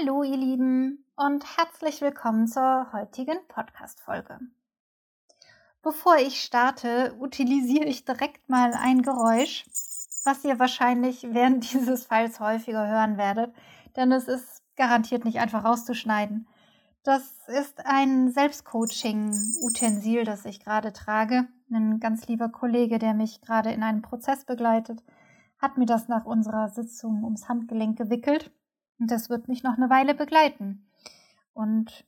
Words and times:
Hallo 0.00 0.22
ihr 0.22 0.36
Lieben 0.36 1.04
und 1.16 1.44
herzlich 1.58 2.00
willkommen 2.00 2.46
zur 2.46 2.90
heutigen 2.92 3.36
Podcast-Folge. 3.48 4.38
Bevor 5.82 6.16
ich 6.16 6.42
starte, 6.42 7.14
utilisiere 7.18 7.84
ich 7.84 8.04
direkt 8.04 8.48
mal 8.48 8.72
ein 8.72 9.02
Geräusch, 9.02 9.66
was 10.24 10.44
ihr 10.44 10.58
wahrscheinlich 10.58 11.26
während 11.32 11.70
dieses 11.72 12.06
Falls 12.06 12.40
häufiger 12.40 12.86
hören 12.86 13.18
werdet, 13.18 13.54
denn 13.96 14.12
es 14.12 14.28
ist 14.28 14.62
garantiert 14.76 15.24
nicht 15.24 15.38
einfach 15.38 15.64
rauszuschneiden. 15.64 16.48
Das 17.02 17.48
ist 17.48 17.84
ein 17.84 18.30
Selbstcoaching-Utensil, 18.30 20.24
das 20.24 20.44
ich 20.44 20.60
gerade 20.60 20.92
trage. 20.92 21.46
Ein 21.70 22.00
ganz 22.00 22.26
lieber 22.26 22.48
Kollege, 22.48 22.98
der 22.98 23.12
mich 23.12 23.42
gerade 23.42 23.72
in 23.72 23.82
einem 23.82 24.02
Prozess 24.02 24.44
begleitet, 24.44 25.02
hat 25.58 25.76
mir 25.76 25.86
das 25.86 26.08
nach 26.08 26.24
unserer 26.24 26.68
Sitzung 26.70 27.22
ums 27.24 27.48
Handgelenk 27.48 27.98
gewickelt. 27.98 28.50
Und 29.00 29.10
das 29.10 29.30
wird 29.30 29.48
mich 29.48 29.62
noch 29.62 29.78
eine 29.78 29.88
Weile 29.88 30.14
begleiten. 30.14 30.86
Und 31.54 32.04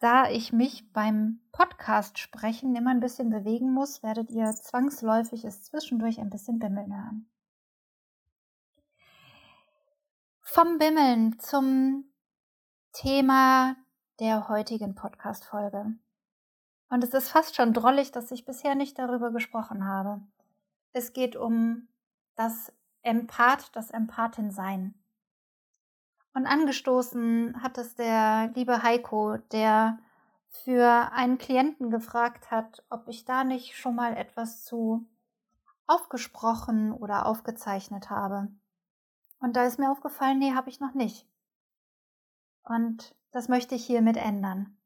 da 0.00 0.28
ich 0.28 0.52
mich 0.52 0.92
beim 0.92 1.40
Podcast 1.52 2.18
sprechen 2.18 2.74
immer 2.74 2.90
ein 2.90 3.00
bisschen 3.00 3.30
bewegen 3.30 3.72
muss, 3.72 4.02
werdet 4.02 4.30
ihr 4.30 4.52
zwangsläufig 4.52 5.44
es 5.44 5.62
zwischendurch 5.62 6.18
ein 6.20 6.28
bisschen 6.28 6.58
bimmeln 6.58 6.94
hören. 6.94 7.30
Vom 10.42 10.78
Bimmeln 10.78 11.38
zum 11.38 12.04
Thema 12.92 13.76
der 14.18 14.48
heutigen 14.48 14.94
Podcast-Folge. 14.94 15.94
Und 16.88 17.04
es 17.04 17.14
ist 17.14 17.28
fast 17.28 17.56
schon 17.56 17.72
drollig, 17.72 18.10
dass 18.10 18.30
ich 18.30 18.44
bisher 18.44 18.74
nicht 18.74 18.98
darüber 18.98 19.30
gesprochen 19.30 19.84
habe. 19.86 20.20
Es 20.92 21.12
geht 21.12 21.36
um 21.36 21.88
das 22.34 22.72
Empath, 23.02 23.70
das 23.74 23.90
Empathin-Sein. 23.90 24.94
Und 26.36 26.44
angestoßen 26.46 27.62
hat 27.62 27.78
es 27.78 27.94
der 27.94 28.52
liebe 28.54 28.82
Heiko, 28.82 29.38
der 29.52 29.98
für 30.50 31.10
einen 31.12 31.38
Klienten 31.38 31.88
gefragt 31.88 32.50
hat, 32.50 32.84
ob 32.90 33.08
ich 33.08 33.24
da 33.24 33.42
nicht 33.42 33.74
schon 33.74 33.94
mal 33.94 34.14
etwas 34.14 34.62
zu 34.62 35.06
aufgesprochen 35.86 36.92
oder 36.92 37.24
aufgezeichnet 37.24 38.10
habe. 38.10 38.48
Und 39.40 39.56
da 39.56 39.64
ist 39.64 39.78
mir 39.78 39.90
aufgefallen, 39.90 40.38
nee, 40.38 40.52
habe 40.52 40.68
ich 40.68 40.78
noch 40.78 40.92
nicht. 40.92 41.26
Und 42.64 43.16
das 43.32 43.48
möchte 43.48 43.74
ich 43.74 43.86
hiermit 43.86 44.18
ändern. 44.18 44.76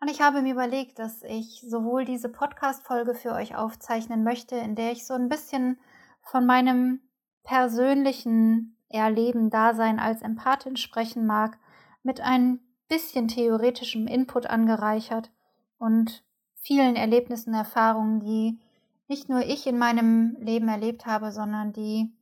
Und 0.00 0.08
ich 0.12 0.20
habe 0.20 0.42
mir 0.42 0.52
überlegt, 0.52 1.00
dass 1.00 1.24
ich 1.24 1.64
sowohl 1.68 2.04
diese 2.04 2.28
Podcast-Folge 2.28 3.16
für 3.16 3.32
euch 3.32 3.56
aufzeichnen 3.56 4.22
möchte, 4.22 4.54
in 4.54 4.76
der 4.76 4.92
ich 4.92 5.08
so 5.08 5.14
ein 5.14 5.28
bisschen 5.28 5.80
von 6.22 6.46
meinem 6.46 7.00
persönlichen 7.42 8.75
Erleben, 8.88 9.50
Dasein 9.50 9.98
als 9.98 10.22
Empathin 10.22 10.76
sprechen 10.76 11.26
mag, 11.26 11.58
mit 12.02 12.20
ein 12.20 12.60
bisschen 12.88 13.28
theoretischem 13.28 14.06
Input 14.06 14.46
angereichert 14.46 15.30
und 15.78 16.24
vielen 16.54 16.96
Erlebnissen, 16.96 17.52
Erfahrungen, 17.52 18.20
die 18.20 18.60
nicht 19.08 19.28
nur 19.28 19.40
ich 19.40 19.66
in 19.66 19.78
meinem 19.78 20.36
Leben 20.40 20.68
erlebt 20.68 21.06
habe, 21.06 21.32
sondern 21.32 21.72
die 21.72 22.12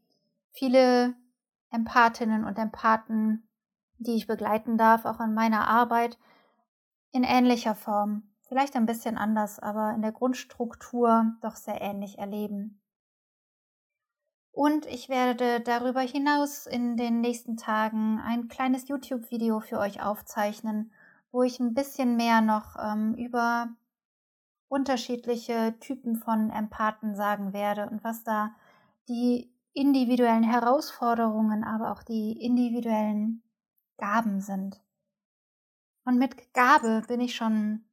viele 0.53 1.15
Empathinnen 1.71 2.45
und 2.45 2.59
Empathen 2.59 3.49
die 3.99 4.17
ich 4.17 4.27
begleiten 4.27 4.77
darf, 4.77 5.05
auch 5.05 5.21
in 5.21 5.35
meiner 5.35 5.69
Arbeit, 5.69 6.19
in 7.13 7.25
ähnlicher 7.25 7.75
Form. 7.75 8.25
Vielleicht 8.43 8.77
ein 8.77 8.87
bisschen 8.87 9.17
anders, 9.17 9.59
aber 9.59 9.95
in 9.95 10.03
der 10.03 10.13
Grundstruktur 10.13 11.33
doch 11.41 11.57
sehr 11.57 11.81
ähnlich 11.81 12.19
erleben. 12.19 12.81
Und 14.55 14.87
ich 14.87 15.09
werde 15.09 15.59
darüber 15.59 16.01
hinaus 16.01 16.67
in 16.67 16.97
den 16.97 17.21
nächsten 17.21 17.57
Tagen 17.57 18.21
ein 18.25 18.47
kleines 18.47 18.87
YouTube-Video 18.87 19.59
für 19.59 19.81
euch 19.81 20.01
aufzeichnen, 20.01 20.93
wo 21.33 21.43
ich 21.43 21.59
ein 21.59 21.75
bisschen 21.75 22.15
mehr 22.17 22.41
noch 22.41 22.77
ähm, 22.79 23.15
über 23.15 23.69
unterschiedliche 24.69 25.75
Typen 25.81 26.15
von 26.15 26.51
Empathen 26.51 27.17
sagen 27.17 27.53
werde 27.53 27.91
und 27.91 28.05
was 28.05 28.23
da 28.23 28.55
die 29.09 29.53
individuellen 29.73 30.45
Herausforderungen, 30.45 31.65
aber 31.65 31.91
auch 31.91 32.05
die 32.05 32.41
individuellen 32.41 33.43
Gaben 33.99 34.41
sind. 34.41 34.81
Und 36.05 36.17
mit 36.17 36.55
Gabe 36.55 37.03
bin 37.09 37.21
ich 37.21 37.35
schon 37.35 37.85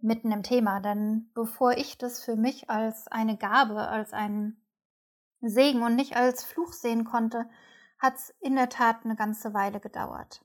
mitten 0.00 0.30
im 0.30 0.44
Thema, 0.44 0.78
denn 0.78 1.32
bevor 1.34 1.72
ich 1.72 1.98
das 1.98 2.22
für 2.22 2.36
mich 2.36 2.70
als 2.70 3.08
eine 3.08 3.36
Gabe, 3.36 3.88
als 3.88 4.12
einen 4.12 4.61
Segen 5.42 5.82
und 5.82 5.96
nicht 5.96 6.16
als 6.16 6.44
Fluch 6.44 6.72
sehen 6.72 7.04
konnte, 7.04 7.48
hat 7.98 8.16
es 8.16 8.34
in 8.40 8.56
der 8.56 8.68
Tat 8.68 9.04
eine 9.04 9.16
ganze 9.16 9.54
Weile 9.54 9.80
gedauert. 9.80 10.44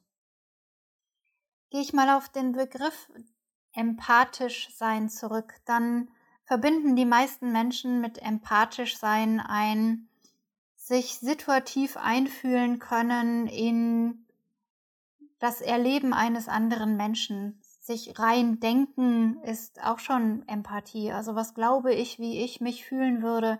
Gehe 1.70 1.82
ich 1.82 1.94
mal 1.94 2.16
auf 2.16 2.30
den 2.30 2.54
Begriff 2.54 3.10
empathisch 3.74 4.70
sein 4.76 5.10
zurück, 5.10 5.54
dann 5.66 6.10
verbinden 6.46 6.96
die 6.96 7.06
meisten 7.06 7.52
Menschen 7.52 8.00
mit 8.00 8.20
empathisch 8.20 8.98
sein 8.98 9.40
ein 9.40 10.08
sich 10.76 11.16
situativ 11.16 11.98
einfühlen 11.98 12.80
können 12.80 13.48
in 13.48 14.26
das 15.40 15.60
Erleben 15.60 16.14
eines 16.14 16.48
anderen 16.48 16.96
Menschen. 16.96 17.60
Sich 17.82 18.18
rein 18.18 18.60
denken 18.62 19.42
ist 19.44 19.84
auch 19.84 20.00
schon 20.00 20.48
Empathie. 20.48 21.12
Also 21.12 21.36
was 21.36 21.54
glaube 21.54 21.94
ich, 21.94 22.20
wie 22.20 22.42
ich 22.42 22.62
mich 22.62 22.86
fühlen 22.86 23.22
würde, 23.22 23.60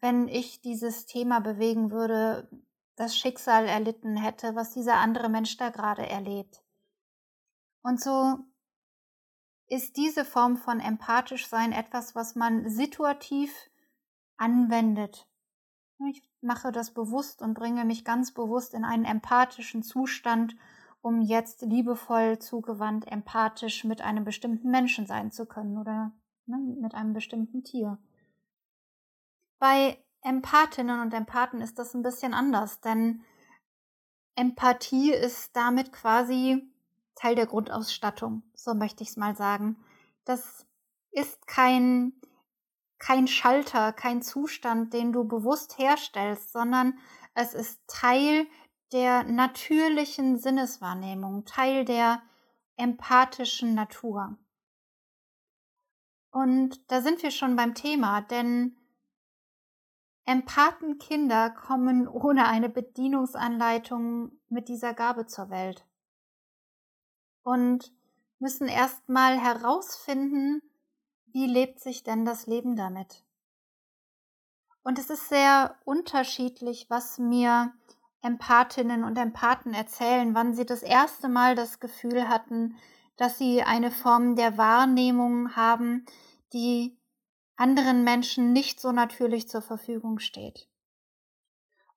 wenn 0.00 0.28
ich 0.28 0.60
dieses 0.60 1.06
Thema 1.06 1.40
bewegen 1.40 1.90
würde, 1.90 2.48
das 2.96 3.16
Schicksal 3.16 3.66
erlitten 3.66 4.16
hätte, 4.16 4.54
was 4.54 4.72
dieser 4.72 4.96
andere 4.96 5.28
Mensch 5.28 5.56
da 5.56 5.70
gerade 5.70 6.08
erlebt. 6.08 6.62
Und 7.82 8.00
so 8.00 8.38
ist 9.68 9.96
diese 9.96 10.24
Form 10.24 10.56
von 10.56 10.80
empathisch 10.80 11.46
sein 11.46 11.72
etwas, 11.72 12.14
was 12.14 12.34
man 12.34 12.68
situativ 12.68 13.52
anwendet. 14.36 15.28
Ich 16.10 16.24
mache 16.40 16.72
das 16.72 16.92
bewusst 16.92 17.42
und 17.42 17.54
bringe 17.54 17.84
mich 17.84 18.04
ganz 18.04 18.32
bewusst 18.32 18.74
in 18.74 18.84
einen 18.84 19.04
empathischen 19.04 19.82
Zustand, 19.82 20.56
um 21.00 21.20
jetzt 21.20 21.62
liebevoll, 21.62 22.38
zugewandt, 22.38 23.06
empathisch 23.10 23.84
mit 23.84 24.00
einem 24.00 24.24
bestimmten 24.24 24.70
Menschen 24.70 25.06
sein 25.06 25.30
zu 25.30 25.46
können 25.46 25.78
oder 25.78 26.12
ne, 26.46 26.58
mit 26.80 26.94
einem 26.94 27.12
bestimmten 27.12 27.62
Tier. 27.62 27.98
Bei 29.58 30.02
Empathinnen 30.22 31.00
und 31.00 31.14
Empathen 31.14 31.60
ist 31.60 31.78
das 31.78 31.94
ein 31.94 32.02
bisschen 32.02 32.34
anders, 32.34 32.80
denn 32.80 33.24
Empathie 34.34 35.12
ist 35.12 35.56
damit 35.56 35.92
quasi 35.92 36.62
Teil 37.16 37.34
der 37.34 37.46
Grundausstattung, 37.46 38.42
so 38.54 38.74
möchte 38.74 39.02
ich 39.02 39.10
es 39.10 39.16
mal 39.16 39.34
sagen. 39.34 39.76
Das 40.24 40.66
ist 41.10 41.46
kein, 41.48 42.12
kein 42.98 43.26
Schalter, 43.26 43.92
kein 43.92 44.22
Zustand, 44.22 44.92
den 44.94 45.12
du 45.12 45.24
bewusst 45.24 45.78
herstellst, 45.78 46.52
sondern 46.52 46.98
es 47.34 47.54
ist 47.54 47.80
Teil 47.88 48.46
der 48.92 49.24
natürlichen 49.24 50.38
Sinneswahrnehmung, 50.38 51.44
Teil 51.44 51.84
der 51.84 52.22
empathischen 52.76 53.74
Natur. 53.74 54.38
Und 56.30 56.90
da 56.90 57.00
sind 57.00 57.22
wir 57.22 57.32
schon 57.32 57.56
beim 57.56 57.74
Thema, 57.74 58.20
denn 58.20 58.76
Empathenkinder 60.28 61.48
kommen 61.48 62.06
ohne 62.06 62.48
eine 62.48 62.68
Bedienungsanleitung 62.68 64.32
mit 64.50 64.68
dieser 64.68 64.92
Gabe 64.92 65.24
zur 65.24 65.48
Welt 65.48 65.86
und 67.44 67.90
müssen 68.38 68.68
erstmal 68.68 69.38
herausfinden, 69.40 70.60
wie 71.28 71.46
lebt 71.46 71.80
sich 71.80 72.02
denn 72.02 72.26
das 72.26 72.46
Leben 72.46 72.76
damit. 72.76 73.24
Und 74.82 74.98
es 74.98 75.08
ist 75.08 75.30
sehr 75.30 75.76
unterschiedlich, 75.86 76.90
was 76.90 77.16
mir 77.16 77.72
Empathinnen 78.20 79.04
und 79.04 79.16
Empathen 79.16 79.72
erzählen, 79.72 80.34
wann 80.34 80.52
sie 80.52 80.66
das 80.66 80.82
erste 80.82 81.30
Mal 81.30 81.54
das 81.54 81.80
Gefühl 81.80 82.28
hatten, 82.28 82.76
dass 83.16 83.38
sie 83.38 83.62
eine 83.62 83.90
Form 83.90 84.36
der 84.36 84.58
Wahrnehmung 84.58 85.56
haben, 85.56 86.04
die 86.52 86.97
anderen 87.58 88.04
Menschen 88.04 88.52
nicht 88.52 88.80
so 88.80 88.92
natürlich 88.92 89.48
zur 89.48 89.62
Verfügung 89.62 90.20
steht. 90.20 90.68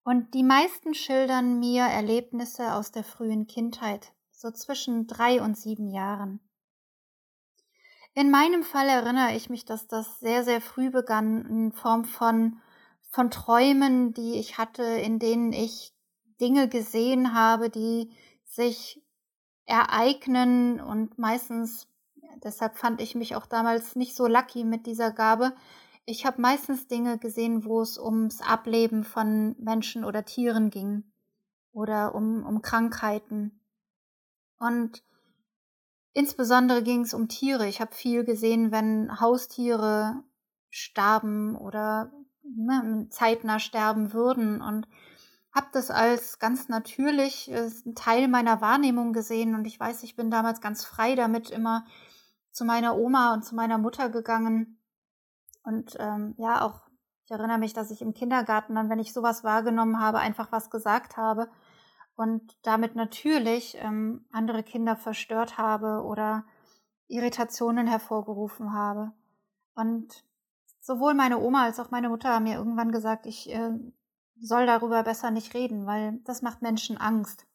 Und 0.04 0.34
die 0.34 0.44
meisten 0.44 0.96
schildern 0.96 1.60
mir 1.60 1.84
Erlebnisse 1.84 2.74
aus 2.74 2.92
der 2.92 3.04
frühen 3.04 3.46
Kindheit, 3.46 4.14
so 4.32 4.50
zwischen 4.50 5.06
drei 5.06 5.42
und 5.42 5.56
sieben 5.56 5.88
Jahren. 5.92 6.40
In 8.14 8.32
meinem 8.32 8.64
Fall 8.64 8.90
erinnere 8.90 9.36
ich 9.36 9.50
mich, 9.50 9.64
dass 9.64 9.88
das 9.88 10.20
sehr, 10.20 10.44
sehr 10.44 10.60
früh 10.60 10.90
begann 10.90 11.46
in 11.46 11.72
Form 11.72 12.06
von, 12.06 12.60
von 13.10 13.30
Träumen, 13.30 14.14
die 14.14 14.40
ich 14.40 14.58
hatte, 14.58 14.84
in 14.84 15.20
denen 15.20 15.54
ich 15.54 15.94
Dinge 16.42 16.68
gesehen 16.68 17.34
habe, 17.36 17.70
die 17.70 18.12
sich 18.44 19.02
ereignen 19.66 20.82
und 20.82 21.20
meistens, 21.20 21.88
deshalb 22.44 22.78
fand 22.78 23.02
ich 23.02 23.16
mich 23.16 23.36
auch 23.36 23.46
damals 23.46 23.96
nicht 23.96 24.16
so 24.16 24.28
lucky 24.28 24.64
mit 24.64 24.86
dieser 24.86 25.12
Gabe, 25.12 25.54
ich 26.06 26.26
habe 26.26 26.42
meistens 26.42 26.88
Dinge 26.88 27.18
gesehen, 27.20 27.64
wo 27.64 27.82
es 27.82 27.98
ums 27.98 28.42
Ableben 28.42 29.04
von 29.04 29.56
Menschen 29.60 30.04
oder 30.04 30.26
Tieren 30.26 30.70
ging 30.70 31.04
oder 31.72 32.16
um, 32.16 32.44
um 32.44 32.62
Krankheiten. 32.62 33.62
Und 34.58 35.04
insbesondere 36.14 36.84
ging 36.84 37.02
es 37.02 37.14
um 37.14 37.28
Tiere. 37.28 37.68
Ich 37.68 37.82
habe 37.82 37.94
viel 37.94 38.24
gesehen, 38.24 38.72
wenn 38.72 39.22
Haustiere 39.22 40.24
starben 40.70 41.56
oder 41.56 42.12
ne, 42.44 43.08
zeitnah 43.10 43.60
sterben 43.60 44.12
würden 44.12 44.62
und 44.62 44.88
habe 45.54 45.68
das 45.74 45.92
als 45.92 46.40
ganz 46.40 46.70
natürlich 46.70 47.52
äh, 47.52 47.70
Teil 47.94 48.28
meiner 48.28 48.62
Wahrnehmung 48.62 49.14
gesehen 49.14 49.54
und 49.54 49.66
ich 49.66 49.80
weiß, 49.80 50.04
ich 50.04 50.16
bin 50.16 50.32
damals 50.32 50.62
ganz 50.62 50.86
frei 50.86 51.16
damit 51.16 51.50
immer 51.50 51.86
zu 52.52 52.66
meiner 52.66 52.98
Oma 52.98 53.34
und 53.34 53.44
zu 53.44 53.56
meiner 53.56 53.78
Mutter 53.78 54.10
gegangen 54.10 54.80
und 55.64 55.96
ähm, 56.00 56.36
ja 56.38 56.62
auch 56.66 56.92
ich 57.32 57.38
erinnere 57.38 57.60
mich, 57.60 57.72
dass 57.72 57.92
ich 57.92 58.02
im 58.02 58.14
Kindergarten 58.14 58.76
dann, 58.76 58.90
wenn 58.90 59.00
ich 59.00 59.14
sowas 59.14 59.46
wahrgenommen 59.46 60.02
habe, 60.02 60.20
einfach 60.20 60.52
was 60.52 60.70
gesagt 60.70 61.16
habe 61.16 61.50
und 62.16 62.58
damit 62.64 62.96
natürlich 62.96 63.78
ähm, 63.80 64.26
andere 64.34 64.64
Kinder 64.64 64.98
verstört 64.98 65.58
habe 65.58 66.04
oder 66.04 66.44
Irritationen 67.08 67.88
hervorgerufen 67.88 68.74
habe. 68.74 69.14
Und 69.76 70.26
sowohl 70.82 71.14
meine 71.14 71.40
Oma 71.40 71.64
als 71.64 71.80
auch 71.80 71.90
meine 71.90 72.10
Mutter 72.10 72.34
haben 72.34 72.44
mir 72.44 72.58
irgendwann 72.58 72.92
gesagt, 72.92 73.26
ich 73.26 73.50
äh, 73.50 73.80
soll 74.38 74.66
darüber 74.66 75.02
besser 75.04 75.32
nicht 75.32 75.54
reden, 75.54 75.86
weil 75.86 76.20
das 76.26 76.42
macht 76.42 76.62
Menschen 76.62 76.98
Angst. 76.98 77.48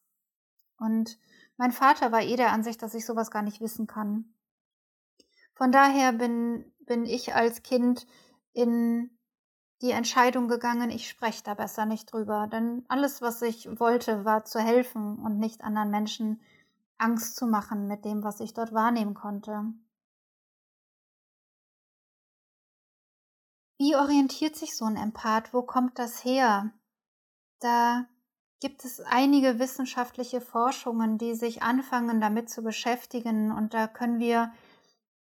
Und 0.79 1.19
mein 1.59 1.73
Vater 1.73 2.13
war 2.13 2.23
eh 2.23 2.37
der 2.37 2.53
Ansicht, 2.53 2.81
dass 2.83 2.95
ich 2.95 3.05
sowas 3.05 3.31
gar 3.31 3.43
nicht 3.43 3.61
wissen 3.61 3.87
kann. 3.87 4.33
Von 5.57 5.73
daher 5.73 6.13
bin, 6.13 6.71
bin 6.81 7.07
ich 7.07 7.35
als 7.35 7.63
Kind 7.63 8.07
in 8.53 9.11
die 9.83 9.91
Entscheidung 9.91 10.49
gegangen, 10.49 10.91
ich 10.91 11.09
spreche 11.09 11.43
da 11.43 11.55
besser 11.55 11.87
nicht 11.87 12.13
drüber. 12.13 12.47
Denn 12.47 12.85
alles, 12.89 13.23
was 13.23 13.43
ich 13.43 13.69
wollte, 13.81 14.25
war 14.25 14.45
zu 14.45 14.61
helfen 14.61 15.19
und 15.19 15.39
nicht 15.39 15.63
anderen 15.63 15.91
Menschen 15.91 16.41
Angst 16.99 17.37
zu 17.37 17.47
machen 17.47 17.87
mit 17.87 18.05
dem, 18.05 18.23
was 18.23 18.41
ich 18.41 18.55
dort 18.55 18.73
wahrnehmen 18.73 19.15
konnte. 19.15 19.65
Wie 23.79 23.97
orientiert 23.97 24.57
sich 24.57 24.75
so 24.77 24.87
ein 24.87 24.97
Empath? 24.97 25.53
Wo 25.53 25.63
kommt 25.63 25.99
das 25.99 26.25
her? 26.25 26.73
Da 27.61 28.07
gibt 28.61 28.85
es 28.85 29.01
einige 29.01 29.59
wissenschaftliche 29.59 30.41
Forschungen, 30.41 31.19
die 31.19 31.35
sich 31.35 31.63
anfangen 31.63 32.21
damit 32.21 32.49
zu 32.49 32.63
beschäftigen 32.63 33.53
und 33.53 33.75
da 33.75 33.87
können 33.87 34.19
wir 34.19 34.53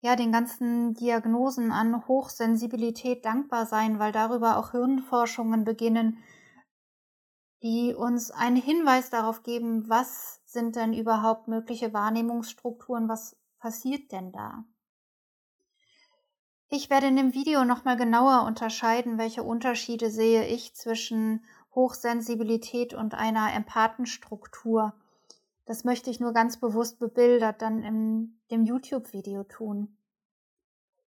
ja 0.03 0.17
den 0.17 0.33
ganzen 0.33 0.93
Diagnosen 0.95 1.71
an 1.71 2.05
Hochsensibilität 2.07 3.23
dankbar 3.23 3.65
sein, 3.65 3.99
weil 3.99 4.11
darüber 4.11 4.57
auch 4.57 4.71
Hirnforschungen 4.71 5.63
beginnen, 5.63 6.17
die 7.63 7.95
uns 7.95 8.29
einen 8.29 8.57
Hinweis 8.57 9.09
darauf 9.09 9.43
geben, 9.43 9.87
was 9.87 10.41
sind 10.45 10.75
denn 10.75 10.93
überhaupt 10.93 11.47
mögliche 11.47 11.93
Wahrnehmungsstrukturen, 11.93 13.07
was 13.07 13.37
passiert 13.59 14.11
denn 14.11 14.33
da? 14.33 14.65
Ich 16.67 16.89
werde 16.89 17.07
in 17.07 17.15
dem 17.15 17.33
Video 17.33 17.63
nochmal 17.63 17.95
genauer 17.95 18.43
unterscheiden, 18.45 19.17
welche 19.17 19.43
Unterschiede 19.43 20.11
sehe 20.11 20.45
ich 20.45 20.75
zwischen 20.75 21.45
Hochsensibilität 21.75 22.93
und 22.93 23.13
einer 23.13 23.53
Empathenstruktur. 23.53 24.93
Das 25.65 25.85
möchte 25.85 26.09
ich 26.09 26.19
nur 26.19 26.33
ganz 26.33 26.59
bewusst 26.59 26.99
bebildert 26.99 27.61
dann 27.61 27.83
in 27.83 28.37
dem 28.53 28.63
YouTube-Video 28.63 29.43
tun. 29.43 29.97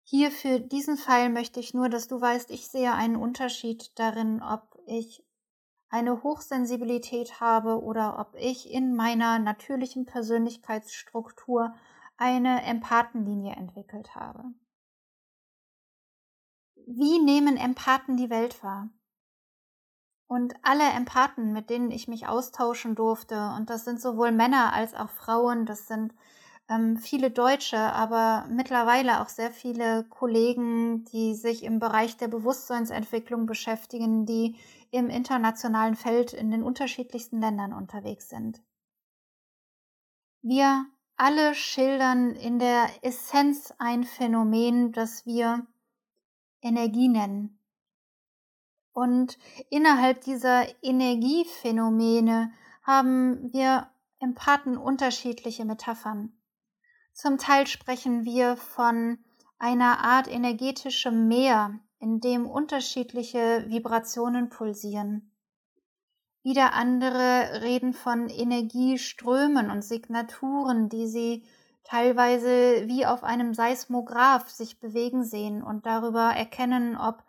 Hier 0.03 0.31
für 0.31 0.59
diesen 0.59 0.97
Fall 0.97 1.29
möchte 1.29 1.59
ich 1.59 1.73
nur, 1.73 1.89
dass 1.89 2.07
du 2.07 2.19
weißt, 2.19 2.49
ich 2.51 2.67
sehe 2.67 2.93
einen 2.93 3.15
Unterschied 3.15 3.97
darin, 3.99 4.41
ob 4.41 4.77
ich 4.87 5.23
eine 5.89 6.23
Hochsensibilität 6.23 7.39
habe 7.39 7.81
oder 7.81 8.19
ob 8.19 8.35
ich 8.35 8.71
in 8.71 8.95
meiner 8.95 9.39
natürlichen 9.39 10.05
Persönlichkeitsstruktur 10.05 11.73
eine 12.17 12.63
Empathenlinie 12.63 13.55
entwickelt 13.55 14.15
habe. 14.15 14.43
Wie 16.87 17.19
nehmen 17.19 17.57
Empathen 17.57 18.17
die 18.17 18.29
Welt 18.29 18.63
wahr? 18.63 18.89
Und 20.27 20.55
alle 20.63 20.89
Empathen, 20.91 21.53
mit 21.53 21.69
denen 21.69 21.91
ich 21.91 22.07
mich 22.07 22.27
austauschen 22.27 22.95
durfte, 22.95 23.53
und 23.55 23.69
das 23.69 23.85
sind 23.85 24.01
sowohl 24.01 24.31
Männer 24.31 24.73
als 24.73 24.95
auch 24.95 25.09
Frauen, 25.09 25.67
das 25.67 25.87
sind 25.87 26.13
ähm, 26.69 26.97
viele 26.97 27.31
Deutsche, 27.31 27.77
aber 27.77 28.45
mittlerweile 28.49 29.21
auch 29.21 29.29
sehr 29.29 29.51
viele 29.51 30.03
Kollegen, 30.05 31.05
die 31.05 31.35
sich 31.35 31.63
im 31.63 31.79
Bereich 31.79 32.17
der 32.17 32.27
Bewusstseinsentwicklung 32.27 33.45
beschäftigen, 33.45 34.25
die 34.25 34.55
im 34.91 35.09
internationalen 35.09 35.95
Feld 35.95 36.33
in 36.33 36.51
den 36.51 36.63
unterschiedlichsten 36.63 37.39
Ländern 37.39 37.73
unterwegs 37.73 38.29
sind. 38.29 38.61
Wir 40.41 40.85
alle 41.17 41.55
schildern 41.55 42.31
in 42.31 42.59
der 42.59 42.89
Essenz 43.01 43.73
ein 43.77 44.03
Phänomen, 44.03 44.91
das 44.91 45.25
wir 45.25 45.65
Energie 46.61 47.07
nennen. 47.07 47.59
Und 48.91 49.37
innerhalb 49.69 50.21
dieser 50.21 50.65
Energiephänomene 50.83 52.51
haben 52.81 53.51
wir 53.51 53.89
Empathen 54.19 54.77
unterschiedliche 54.77 55.65
Metaphern. 55.65 56.31
Zum 57.15 57.37
Teil 57.37 57.65
sprechen 57.65 58.25
wir 58.25 58.57
von 58.57 59.19
einer 59.57 59.99
Art 59.99 60.27
energetischem 60.27 61.29
Meer, 61.29 61.79
in 61.97 62.19
dem 62.19 62.45
unterschiedliche 62.45 63.63
Vibrationen 63.69 64.49
pulsieren. 64.49 65.31
Wieder 66.43 66.73
andere 66.73 67.61
reden 67.61 67.93
von 67.93 68.27
Energieströmen 68.27 69.71
und 69.71 69.81
Signaturen, 69.81 70.89
die 70.89 71.07
sie 71.07 71.45
teilweise 71.85 72.85
wie 72.87 73.05
auf 73.05 73.23
einem 73.23 73.53
Seismograph 73.53 74.49
sich 74.49 74.81
bewegen 74.81 75.23
sehen 75.23 75.63
und 75.63 75.85
darüber 75.85 76.33
erkennen, 76.35 76.97
ob 76.97 77.23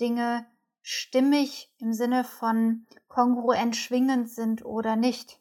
Dinge 0.00 0.46
stimmig 0.80 1.70
im 1.76 1.92
Sinne 1.92 2.24
von 2.24 2.86
kongruent 3.08 3.76
schwingend 3.76 4.30
sind 4.30 4.64
oder 4.64 4.96
nicht. 4.96 5.38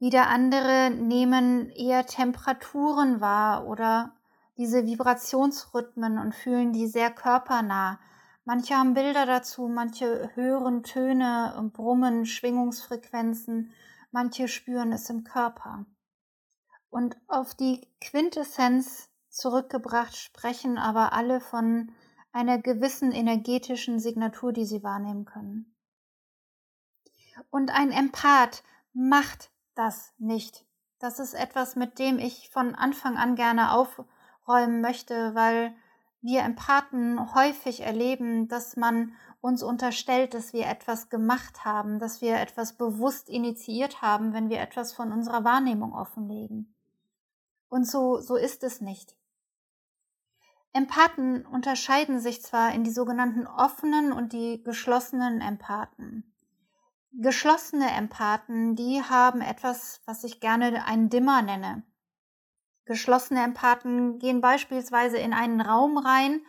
Wieder 0.00 0.28
andere 0.28 0.90
nehmen 0.90 1.68
eher 1.68 2.06
Temperaturen 2.06 3.20
wahr 3.20 3.66
oder 3.66 4.16
diese 4.56 4.86
Vibrationsrhythmen 4.86 6.18
und 6.18 6.34
fühlen 6.34 6.72
die 6.72 6.86
sehr 6.86 7.10
körpernah. 7.10 8.00
Manche 8.46 8.76
haben 8.76 8.94
Bilder 8.94 9.26
dazu, 9.26 9.68
manche 9.68 10.30
hören 10.34 10.82
Töne, 10.84 11.70
Brummen, 11.74 12.24
Schwingungsfrequenzen, 12.24 13.72
manche 14.10 14.48
spüren 14.48 14.90
es 14.92 15.10
im 15.10 15.22
Körper. 15.22 15.84
Und 16.88 17.18
auf 17.28 17.54
die 17.54 17.86
Quintessenz 18.00 19.10
zurückgebracht 19.28 20.16
sprechen 20.16 20.78
aber 20.78 21.12
alle 21.12 21.40
von 21.40 21.92
einer 22.32 22.56
gewissen 22.56 23.12
energetischen 23.12 24.00
Signatur, 24.00 24.54
die 24.54 24.64
sie 24.64 24.82
wahrnehmen 24.82 25.26
können. 25.26 25.76
Und 27.50 27.70
ein 27.70 27.92
Empath 27.92 28.62
macht 28.94 29.50
das 29.80 30.12
nicht. 30.18 30.66
Das 30.98 31.18
ist 31.18 31.32
etwas, 31.32 31.74
mit 31.74 31.98
dem 31.98 32.18
ich 32.18 32.50
von 32.50 32.74
Anfang 32.74 33.16
an 33.16 33.34
gerne 33.34 33.72
aufräumen 33.72 34.82
möchte, 34.82 35.34
weil 35.34 35.74
wir 36.20 36.42
Empathen 36.42 37.34
häufig 37.34 37.80
erleben, 37.80 38.46
dass 38.48 38.76
man 38.76 39.14
uns 39.40 39.62
unterstellt, 39.62 40.34
dass 40.34 40.52
wir 40.52 40.66
etwas 40.66 41.08
gemacht 41.08 41.64
haben, 41.64 41.98
dass 41.98 42.20
wir 42.20 42.36
etwas 42.36 42.76
bewusst 42.76 43.30
initiiert 43.30 44.02
haben, 44.02 44.34
wenn 44.34 44.50
wir 44.50 44.60
etwas 44.60 44.92
von 44.92 45.12
unserer 45.12 45.44
Wahrnehmung 45.44 45.94
offenlegen. 45.94 46.74
Und 47.70 47.88
so, 47.88 48.20
so 48.20 48.36
ist 48.36 48.62
es 48.62 48.82
nicht. 48.82 49.16
Empathen 50.74 51.46
unterscheiden 51.46 52.20
sich 52.20 52.42
zwar 52.42 52.74
in 52.74 52.84
die 52.84 52.90
sogenannten 52.90 53.46
offenen 53.46 54.12
und 54.12 54.34
die 54.34 54.62
geschlossenen 54.62 55.40
Empathen. 55.40 56.29
Geschlossene 57.12 57.90
Empathen, 57.90 58.76
die 58.76 59.02
haben 59.02 59.40
etwas, 59.40 60.00
was 60.06 60.22
ich 60.22 60.40
gerne 60.40 60.84
einen 60.84 61.10
Dimmer 61.10 61.42
nenne. 61.42 61.82
Geschlossene 62.84 63.42
Empathen 63.42 64.18
gehen 64.18 64.40
beispielsweise 64.40 65.18
in 65.18 65.32
einen 65.32 65.60
Raum 65.60 65.98
rein 65.98 66.40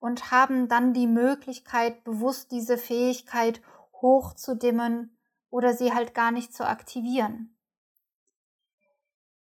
und 0.00 0.32
haben 0.32 0.68
dann 0.68 0.94
die 0.94 1.06
Möglichkeit, 1.06 2.02
bewusst 2.02 2.50
diese 2.50 2.76
Fähigkeit 2.76 3.62
hochzudimmen 4.02 5.16
oder 5.48 5.74
sie 5.74 5.92
halt 5.92 6.12
gar 6.12 6.32
nicht 6.32 6.54
zu 6.54 6.66
aktivieren. 6.66 7.56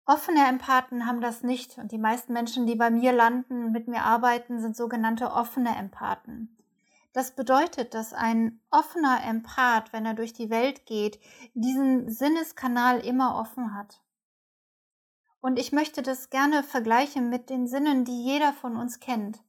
Offene 0.05 0.47
Empathen 0.47 1.05
haben 1.05 1.21
das 1.21 1.43
nicht 1.43 1.77
und 1.77 1.91
die 1.91 1.97
meisten 1.97 2.33
Menschen, 2.33 2.65
die 2.65 2.75
bei 2.75 2.89
mir 2.89 3.13
landen 3.13 3.65
und 3.65 3.71
mit 3.71 3.87
mir 3.87 4.03
arbeiten, 4.03 4.59
sind 4.61 4.75
sogenannte 4.75 5.31
offene 5.31 5.75
Empathen. 5.77 6.56
Das 7.17 7.31
bedeutet, 7.31 7.95
dass 7.95 8.13
ein 8.13 8.61
offener 8.69 9.23
Empath, 9.23 9.91
wenn 9.91 10.05
er 10.05 10.13
durch 10.13 10.33
die 10.33 10.51
Welt 10.51 10.85
geht, 10.85 11.19
diesen 11.55 12.11
Sinneskanal 12.11 12.99
immer 12.99 13.39
offen 13.39 13.73
hat. 13.73 14.03
Und 15.41 15.57
ich 15.57 15.71
möchte 15.71 16.03
das 16.03 16.29
gerne 16.29 16.61
vergleichen 16.61 17.31
mit 17.31 17.49
den 17.49 17.65
Sinnen, 17.65 18.05
die 18.05 18.23
jeder 18.23 18.53
von 18.53 18.77
uns 18.77 18.99
kennt. 18.99 19.43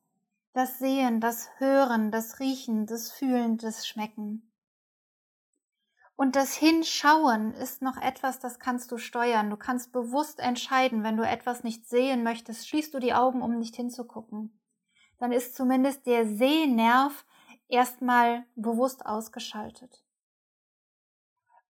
Das 0.54 0.78
Sehen, 0.78 1.20
das 1.20 1.50
Hören, 1.58 2.10
das 2.10 2.40
Riechen, 2.40 2.86
das 2.86 3.12
Fühlen, 3.12 3.58
das 3.58 3.86
Schmecken. 3.86 4.50
Und 6.16 6.36
das 6.36 6.54
Hinschauen 6.54 7.52
ist 7.52 7.82
noch 7.82 7.98
etwas, 7.98 8.38
das 8.38 8.58
kannst 8.58 8.90
du 8.92 8.96
steuern. 8.96 9.50
Du 9.50 9.58
kannst 9.58 9.92
bewusst 9.92 10.40
entscheiden, 10.40 11.04
wenn 11.04 11.18
du 11.18 11.22
etwas 11.22 11.64
nicht 11.64 11.86
sehen 11.86 12.22
möchtest, 12.22 12.66
schließt 12.66 12.94
du 12.94 12.98
die 12.98 13.12
Augen, 13.12 13.42
um 13.42 13.58
nicht 13.58 13.76
hinzugucken. 13.76 14.58
Dann 15.18 15.32
ist 15.32 15.54
zumindest 15.54 16.06
der 16.06 16.26
Sehnerv 16.26 17.26
erstmal 17.68 18.44
bewusst 18.56 19.06
ausgeschaltet. 19.06 20.02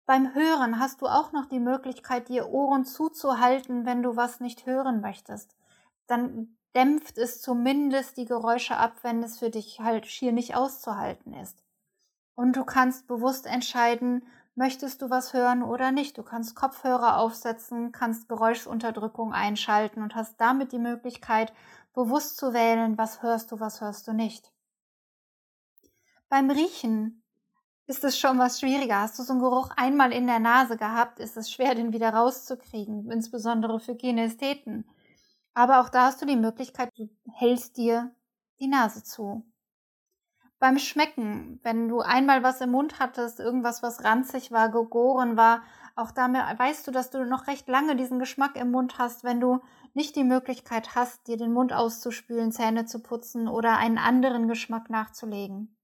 Beim 0.05 0.33
Hören 0.33 0.79
hast 0.79 1.01
du 1.01 1.07
auch 1.07 1.33
noch 1.33 1.47
die 1.47 1.59
Möglichkeit, 1.59 2.29
dir 2.29 2.47
Ohren 2.49 2.85
zuzuhalten, 2.85 3.85
wenn 3.85 4.03
du 4.03 4.15
was 4.15 4.39
nicht 4.39 4.65
hören 4.65 5.01
möchtest. 5.01 5.55
Dann 6.07 6.57
dämpft 6.75 7.17
es 7.17 7.41
zumindest 7.41 8.15
die 8.17 8.25
Geräusche 8.25 8.77
ab, 8.77 8.97
wenn 9.01 9.21
es 9.21 9.39
für 9.39 9.49
dich 9.49 9.81
halt 9.81 10.07
schier 10.07 10.31
nicht 10.31 10.55
auszuhalten 10.55 11.33
ist. 11.33 11.63
Und 12.35 12.55
du 12.55 12.63
kannst 12.63 13.07
bewusst 13.07 13.47
entscheiden, 13.47 14.25
möchtest 14.55 15.01
du 15.01 15.09
was 15.09 15.33
hören 15.33 15.61
oder 15.61 15.91
nicht. 15.91 16.17
Du 16.17 16.23
kannst 16.23 16.55
Kopfhörer 16.55 17.17
aufsetzen, 17.17 17.91
kannst 17.91 18.29
Geräuschunterdrückung 18.29 19.33
einschalten 19.33 20.01
und 20.01 20.15
hast 20.15 20.39
damit 20.39 20.71
die 20.71 20.79
Möglichkeit, 20.79 21.51
bewusst 21.93 22.37
zu 22.37 22.53
wählen, 22.53 22.97
was 22.97 23.23
hörst 23.23 23.51
du, 23.51 23.59
was 23.59 23.81
hörst 23.81 24.07
du 24.07 24.13
nicht. 24.13 24.53
Beim 26.29 26.49
Riechen 26.49 27.23
ist 27.85 28.03
es 28.03 28.19
schon 28.19 28.37
was 28.37 28.59
schwieriger. 28.59 28.99
Hast 28.99 29.17
du 29.17 29.23
so 29.23 29.31
einen 29.31 29.41
Geruch 29.41 29.69
einmal 29.77 30.11
in 30.11 30.27
der 30.27 30.39
Nase 30.39 30.75
gehabt, 30.75 31.19
ist 31.19 31.37
es 31.37 31.49
schwer, 31.49 31.73
den 31.73 31.93
wieder 31.93 32.09
rauszukriegen, 32.09 33.09
insbesondere 33.09 33.79
für 33.79 33.95
Kinästheten. 33.95 34.83
Aber 35.53 35.79
auch 35.79 35.87
da 35.87 36.07
hast 36.07 36.21
du 36.21 36.25
die 36.25 36.35
Möglichkeit, 36.35 36.91
du 36.97 37.09
hältst 37.33 37.77
dir 37.77 38.13
die 38.59 38.67
Nase 38.67 39.03
zu. 39.03 39.45
Beim 40.59 40.79
Schmecken, 40.79 41.61
wenn 41.63 41.87
du 41.87 42.01
einmal 42.01 42.43
was 42.43 42.59
im 42.59 42.71
Mund 42.71 42.99
hattest, 42.99 43.39
irgendwas, 43.39 43.81
was 43.81 44.03
ranzig 44.03 44.51
war, 44.51 44.69
gegoren 44.69 45.37
war, 45.37 45.63
auch 45.95 46.11
damit 46.11 46.41
weißt 46.59 46.85
du, 46.87 46.91
dass 46.91 47.09
du 47.09 47.23
noch 47.23 47.47
recht 47.47 47.69
lange 47.69 47.95
diesen 47.95 48.19
Geschmack 48.19 48.57
im 48.57 48.71
Mund 48.71 48.97
hast, 48.99 49.23
wenn 49.23 49.39
du 49.39 49.61
nicht 49.93 50.17
die 50.17 50.25
Möglichkeit 50.25 50.93
hast, 50.93 51.25
dir 51.27 51.37
den 51.37 51.53
Mund 51.53 51.71
auszuspülen, 51.71 52.51
Zähne 52.51 52.85
zu 52.85 53.01
putzen 53.01 53.47
oder 53.47 53.77
einen 53.77 53.97
anderen 53.97 54.49
Geschmack 54.49 54.89
nachzulegen. 54.89 55.76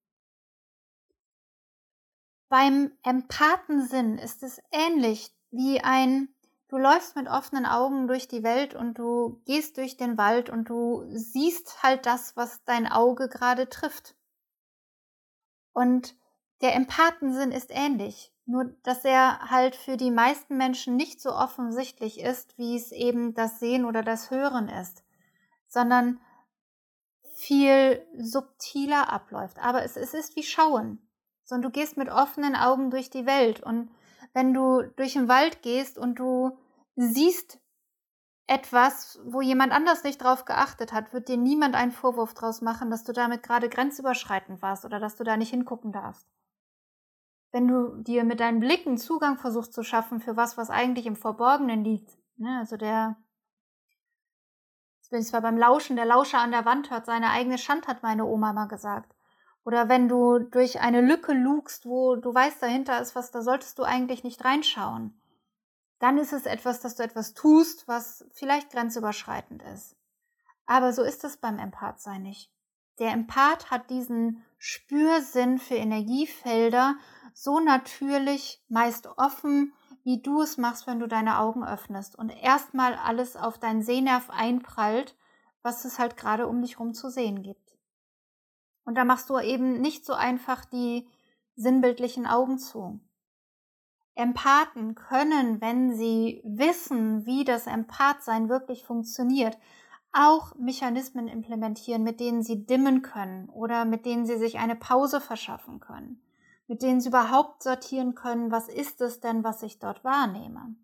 Beim 2.53 2.91
Empathensinn 3.01 4.19
ist 4.19 4.43
es 4.43 4.61
ähnlich 4.71 5.35
wie 5.49 5.81
ein, 5.81 6.29
du 6.67 6.77
läufst 6.77 7.15
mit 7.15 7.27
offenen 7.27 7.65
Augen 7.65 8.07
durch 8.07 8.27
die 8.27 8.43
Welt 8.43 8.75
und 8.75 8.99
du 8.99 9.41
gehst 9.47 9.77
durch 9.77 9.97
den 9.97 10.19
Wald 10.19 10.51
und 10.51 10.69
du 10.69 11.03
siehst 11.09 11.81
halt 11.81 12.05
das, 12.05 12.37
was 12.37 12.63
dein 12.63 12.85
Auge 12.85 13.27
gerade 13.27 13.69
trifft. 13.69 14.13
Und 15.73 16.15
der 16.61 16.75
Empathensinn 16.75 17.51
ist 17.51 17.71
ähnlich, 17.71 18.31
nur 18.45 18.65
dass 18.83 19.03
er 19.03 19.49
halt 19.49 19.75
für 19.75 19.97
die 19.97 20.11
meisten 20.11 20.55
Menschen 20.55 20.95
nicht 20.95 21.21
so 21.21 21.33
offensichtlich 21.33 22.19
ist, 22.19 22.55
wie 22.59 22.75
es 22.75 22.91
eben 22.91 23.33
das 23.33 23.59
Sehen 23.59 23.83
oder 23.83 24.03
das 24.03 24.29
Hören 24.29 24.69
ist, 24.69 25.03
sondern 25.67 26.21
viel 27.33 28.05
subtiler 28.15 29.11
abläuft. 29.11 29.57
Aber 29.57 29.83
es, 29.83 29.97
es 29.97 30.13
ist 30.13 30.35
wie 30.35 30.43
Schauen 30.43 30.99
sondern 31.53 31.71
du 31.71 31.79
gehst 31.79 31.97
mit 31.97 32.09
offenen 32.09 32.55
Augen 32.55 32.89
durch 32.89 33.11
die 33.11 33.27
Welt. 33.27 33.61
Und 33.61 33.91
wenn 34.33 34.55
du 34.55 34.81
durch 34.95 35.13
den 35.13 35.27
Wald 35.27 35.61
gehst 35.61 35.99
und 35.99 36.17
du 36.17 36.57
siehst 36.95 37.59
etwas, 38.47 39.21
wo 39.23 39.39
jemand 39.39 39.71
anders 39.71 40.03
nicht 40.03 40.17
drauf 40.17 40.45
geachtet 40.45 40.93
hat, 40.93 41.13
wird 41.13 41.29
dir 41.29 41.37
niemand 41.37 41.75
einen 41.75 41.91
Vorwurf 41.91 42.33
draus 42.33 42.61
machen, 42.61 42.89
dass 42.89 43.03
du 43.03 43.13
damit 43.13 43.43
gerade 43.43 43.69
grenzüberschreitend 43.69 44.63
warst 44.63 44.83
oder 44.83 44.99
dass 44.99 45.15
du 45.15 45.23
da 45.23 45.37
nicht 45.37 45.51
hingucken 45.51 45.91
darfst. 45.91 46.27
Wenn 47.51 47.67
du 47.67 48.01
dir 48.01 48.23
mit 48.23 48.39
deinen 48.39 48.59
Blicken 48.59 48.97
Zugang 48.97 49.37
versuchst 49.37 49.73
zu 49.73 49.83
schaffen 49.83 50.19
für 50.19 50.35
was, 50.35 50.57
was 50.57 50.71
eigentlich 50.71 51.05
im 51.05 51.15
Verborgenen 51.15 51.83
liegt, 51.83 52.17
ne, 52.37 52.57
also 52.57 52.77
der, 52.77 53.15
das 55.01 55.09
bin 55.11 55.19
ich 55.19 55.27
zwar 55.27 55.41
beim 55.41 55.59
Lauschen, 55.59 55.97
der 55.97 56.05
Lauscher 56.05 56.39
an 56.39 56.49
der 56.49 56.65
Wand 56.65 56.89
hört 56.89 57.05
seine 57.05 57.29
eigene 57.29 57.59
Schand, 57.59 57.87
hat 57.87 58.01
meine 58.01 58.25
Oma 58.25 58.53
mal 58.53 58.67
gesagt. 58.67 59.13
Oder 59.65 59.87
wenn 59.87 60.09
du 60.09 60.39
durch 60.39 60.81
eine 60.81 61.01
Lücke 61.01 61.33
lugst, 61.33 61.85
wo 61.85 62.15
du 62.15 62.33
weißt, 62.33 62.61
dahinter 62.61 63.01
ist 63.01 63.15
was, 63.15 63.31
da 63.31 63.41
solltest 63.41 63.79
du 63.79 63.83
eigentlich 63.83 64.23
nicht 64.23 64.43
reinschauen. 64.43 65.19
Dann 65.99 66.17
ist 66.17 66.33
es 66.33 66.45
etwas, 66.45 66.81
dass 66.81 66.95
du 66.95 67.03
etwas 67.03 67.33
tust, 67.33 67.87
was 67.87 68.25
vielleicht 68.33 68.71
grenzüberschreitend 68.71 69.63
ist. 69.73 69.95
Aber 70.65 70.91
so 70.91 71.03
ist 71.03 71.23
es 71.23 71.37
beim 71.37 71.59
Empathsein 71.59 72.23
nicht. 72.23 72.51
Der 72.99 73.11
Empath 73.11 73.71
hat 73.71 73.89
diesen 73.89 74.43
Spürsinn 74.57 75.57
für 75.57 75.75
Energiefelder 75.75 76.95
so 77.33 77.59
natürlich, 77.59 78.61
meist 78.67 79.07
offen, 79.17 79.73
wie 80.03 80.21
du 80.21 80.41
es 80.41 80.57
machst, 80.57 80.85
wenn 80.85 80.99
du 80.99 81.07
deine 81.07 81.39
Augen 81.39 81.65
öffnest 81.65 82.17
und 82.17 82.29
erstmal 82.29 82.95
alles 82.95 83.35
auf 83.35 83.57
deinen 83.57 83.81
Sehnerv 83.81 84.29
einprallt, 84.29 85.15
was 85.61 85.85
es 85.85 85.97
halt 85.97 86.17
gerade 86.17 86.47
um 86.47 86.61
dich 86.61 86.79
rum 86.79 86.93
zu 86.93 87.09
sehen 87.09 87.41
gibt. 87.41 87.62
Und 88.85 88.95
da 88.95 89.05
machst 89.05 89.29
du 89.29 89.39
eben 89.39 89.79
nicht 89.81 90.05
so 90.05 90.13
einfach 90.13 90.65
die 90.65 91.07
sinnbildlichen 91.55 92.25
Augen 92.25 92.57
zu. 92.57 92.99
Empathen 94.15 94.95
können, 94.95 95.61
wenn 95.61 95.95
sie 95.95 96.41
wissen, 96.43 97.25
wie 97.25 97.43
das 97.43 97.65
Empathsein 97.65 98.49
wirklich 98.49 98.85
funktioniert, 98.85 99.57
auch 100.11 100.53
Mechanismen 100.55 101.27
implementieren, 101.27 102.03
mit 102.03 102.19
denen 102.19 102.43
sie 102.43 102.65
dimmen 102.65 103.01
können 103.01 103.49
oder 103.49 103.85
mit 103.85 104.05
denen 104.05 104.27
sie 104.27 104.37
sich 104.37 104.59
eine 104.59 104.75
Pause 104.75 105.19
verschaffen 105.19 105.79
können, 105.79 106.21
mit 106.67 106.83
denen 106.83 107.01
sie 107.01 107.09
überhaupt 107.09 107.63
sortieren 107.63 108.13
können, 108.13 108.51
was 108.51 108.69
ist 108.69 109.01
es 109.01 109.19
denn, 109.19 109.43
was 109.43 109.63
ich 109.63 109.79
dort 109.79 110.03
wahrnehme. 110.03 110.75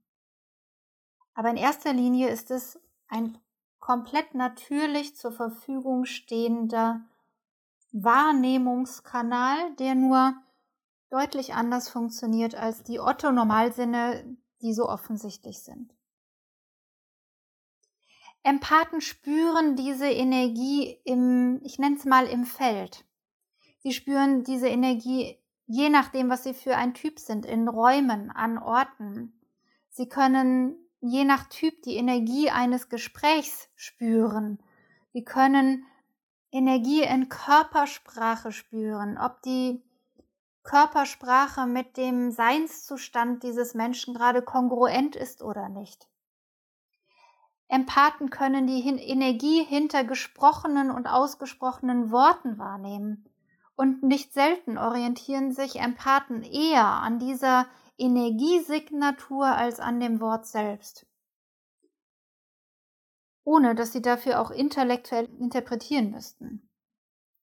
Aber 1.35 1.51
in 1.51 1.57
erster 1.57 1.93
Linie 1.93 2.29
ist 2.29 2.49
es 2.49 2.81
ein 3.07 3.37
komplett 3.79 4.33
natürlich 4.33 5.15
zur 5.15 5.31
Verfügung 5.31 6.05
stehender 6.05 7.01
Wahrnehmungskanal, 7.91 9.75
der 9.75 9.95
nur 9.95 10.33
deutlich 11.09 11.53
anders 11.53 11.89
funktioniert 11.89 12.55
als 12.55 12.83
die 12.83 12.99
Otto-Normalsinne, 12.99 14.37
die 14.61 14.73
so 14.73 14.87
offensichtlich 14.87 15.61
sind. 15.61 15.93
Empathen 18.43 19.01
spüren 19.01 19.75
diese 19.75 20.07
Energie 20.07 20.99
im, 21.03 21.59
ich 21.63 21.79
nenne 21.79 21.97
es 21.97 22.05
mal 22.05 22.25
im 22.25 22.45
Feld. 22.45 23.05
Sie 23.79 23.91
spüren 23.91 24.43
diese 24.43 24.67
Energie 24.67 25.39
je 25.69 25.89
nachdem, 25.89 26.29
was 26.29 26.43
sie 26.43 26.55
für 26.55 26.75
ein 26.75 26.95
Typ 26.95 27.19
sind, 27.19 27.45
in 27.45 27.67
Räumen, 27.67 28.31
an 28.31 28.57
Orten. 28.57 29.39
Sie 29.91 30.09
können 30.09 30.75
je 30.99 31.25
nach 31.25 31.47
Typ 31.47 31.83
die 31.83 31.95
Energie 31.95 32.49
eines 32.49 32.89
Gesprächs 32.89 33.69
spüren. 33.75 34.57
Sie 35.13 35.23
können 35.23 35.85
Energie 36.51 37.03
in 37.03 37.29
Körpersprache 37.29 38.51
spüren, 38.51 39.17
ob 39.17 39.41
die 39.43 39.83
Körpersprache 40.63 41.67
mit 41.67 41.95
dem 41.97 42.31
Seinszustand 42.31 43.43
dieses 43.43 43.73
Menschen 43.75 44.13
gerade 44.13 44.41
kongruent 44.41 45.15
ist 45.15 45.43
oder 45.43 45.69
nicht. 45.69 46.07
Empathen 47.67 48.31
können 48.31 48.65
die 48.65 48.81
Energie 48.81 49.63
hinter 49.63 50.03
gesprochenen 50.03 50.89
und 50.89 51.07
ausgesprochenen 51.07 52.11
Worten 52.11 52.57
wahrnehmen. 52.57 53.25
Und 53.75 54.01
nicht 54.01 54.33
selten 54.33 54.77
orientieren 54.77 55.51
sich 55.51 55.79
Empathen 55.79 56.41
eher 56.41 56.85
an 56.85 57.19
dieser 57.19 57.67
Energiesignatur 57.97 59.45
als 59.45 59.79
an 59.79 59.99
dem 59.99 60.19
Wort 60.19 60.47
selbst 60.47 61.08
ohne 63.49 63.73
dass 63.73 63.91
sie 63.91 64.01
dafür 64.03 64.39
auch 64.39 64.51
intellektuell 64.51 65.27
interpretieren 65.39 66.11
müssten, 66.11 66.69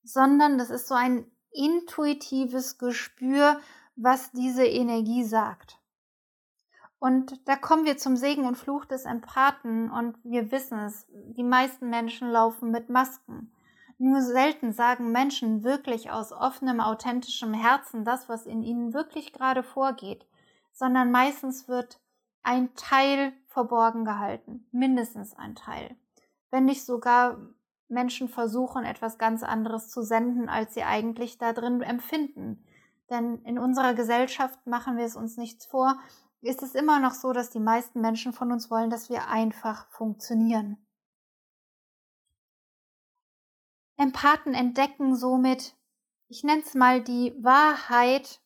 sondern 0.04 0.56
das 0.56 0.70
ist 0.70 0.86
so 0.86 0.94
ein 0.94 1.28
intuitives 1.50 2.78
Gespür, 2.78 3.60
was 3.96 4.30
diese 4.30 4.64
Energie 4.64 5.24
sagt. 5.24 5.80
Und 7.00 7.48
da 7.48 7.56
kommen 7.56 7.86
wir 7.86 7.98
zum 7.98 8.16
Segen 8.16 8.44
und 8.44 8.54
Fluch 8.54 8.84
des 8.84 9.04
Empathen 9.04 9.90
und 9.90 10.16
wir 10.22 10.52
wissen 10.52 10.78
es, 10.78 11.08
die 11.10 11.42
meisten 11.42 11.90
Menschen 11.90 12.30
laufen 12.30 12.70
mit 12.70 12.88
Masken. 12.88 13.52
Nur 13.98 14.22
selten 14.22 14.72
sagen 14.72 15.10
Menschen 15.10 15.64
wirklich 15.64 16.12
aus 16.12 16.30
offenem, 16.30 16.80
authentischem 16.80 17.52
Herzen 17.52 18.04
das, 18.04 18.28
was 18.28 18.46
in 18.46 18.62
ihnen 18.62 18.94
wirklich 18.94 19.32
gerade 19.32 19.64
vorgeht, 19.64 20.24
sondern 20.72 21.10
meistens 21.10 21.66
wird 21.66 21.98
ein 22.46 22.74
Teil 22.76 23.32
verborgen 23.48 24.04
gehalten, 24.04 24.68
mindestens 24.70 25.34
ein 25.34 25.56
Teil. 25.56 25.96
Wenn 26.50 26.64
nicht 26.64 26.84
sogar 26.84 27.38
Menschen 27.88 28.28
versuchen, 28.28 28.84
etwas 28.84 29.18
ganz 29.18 29.42
anderes 29.42 29.90
zu 29.90 30.02
senden, 30.02 30.48
als 30.48 30.74
sie 30.74 30.84
eigentlich 30.84 31.38
da 31.38 31.52
drin 31.52 31.82
empfinden. 31.82 32.64
Denn 33.10 33.42
in 33.42 33.58
unserer 33.58 33.94
Gesellschaft 33.94 34.64
machen 34.64 34.96
wir 34.96 35.04
es 35.04 35.16
uns 35.16 35.36
nichts 35.36 35.66
vor, 35.66 35.98
ist 36.40 36.62
es 36.62 36.76
immer 36.76 37.00
noch 37.00 37.14
so, 37.14 37.32
dass 37.32 37.50
die 37.50 37.60
meisten 37.60 38.00
Menschen 38.00 38.32
von 38.32 38.52
uns 38.52 38.70
wollen, 38.70 38.90
dass 38.90 39.10
wir 39.10 39.28
einfach 39.28 39.88
funktionieren. 39.88 40.76
Empathen 43.96 44.54
entdecken 44.54 45.16
somit, 45.16 45.74
ich 46.28 46.44
nenne 46.44 46.62
es 46.62 46.74
mal 46.74 47.02
die 47.02 47.34
Wahrheit 47.42 48.40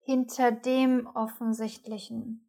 hinter 0.00 0.52
dem 0.52 1.08
Offensichtlichen. 1.08 2.47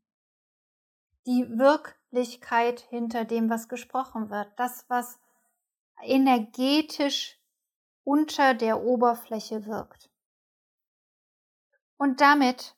Die 1.26 1.48
Wirklichkeit 1.58 2.82
hinter 2.82 3.26
dem, 3.26 3.50
was 3.50 3.68
gesprochen 3.70 4.30
wird. 4.30 4.48
Das, 4.58 4.86
was 4.90 5.20
energetisch 6.02 7.40
unter 8.04 8.54
der 8.54 8.82
Oberfläche 8.82 9.66
wirkt. 9.66 10.10
Und 11.98 12.22
damit 12.22 12.76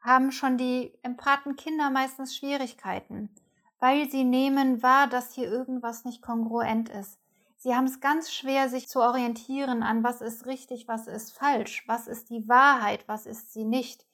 haben 0.00 0.32
schon 0.32 0.58
die 0.58 0.94
empathen 1.02 1.56
Kinder 1.56 1.90
meistens 1.90 2.36
Schwierigkeiten, 2.36 3.34
weil 3.78 4.10
sie 4.10 4.24
nehmen 4.24 4.82
wahr, 4.82 5.06
dass 5.08 5.32
hier 5.32 5.50
irgendwas 5.50 6.04
nicht 6.04 6.22
kongruent 6.22 6.88
ist. 6.88 7.18
Sie 7.56 7.74
haben 7.74 7.84
es 7.84 8.00
ganz 8.00 8.32
schwer, 8.32 8.68
sich 8.68 8.88
zu 8.88 9.00
orientieren 9.00 9.82
an, 9.82 10.02
was 10.02 10.22
ist 10.22 10.46
richtig, 10.46 10.88
was 10.88 11.06
ist 11.06 11.32
falsch, 11.32 11.84
was 11.86 12.06
ist 12.06 12.30
die 12.30 12.48
Wahrheit, 12.48 13.06
was 13.06 13.26
ist 13.26 13.52
sie 13.52 13.64
nicht, 13.64 14.06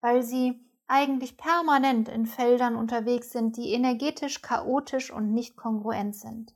weil 0.00 0.22
sie 0.22 0.64
eigentlich 0.86 1.36
permanent 1.36 2.08
in 2.08 2.26
Feldern 2.26 2.76
unterwegs 2.76 3.30
sind, 3.30 3.56
die 3.56 3.72
energetisch 3.72 4.42
chaotisch 4.42 5.10
und 5.10 5.32
nicht 5.32 5.56
kongruent 5.56 6.14
sind. 6.14 6.54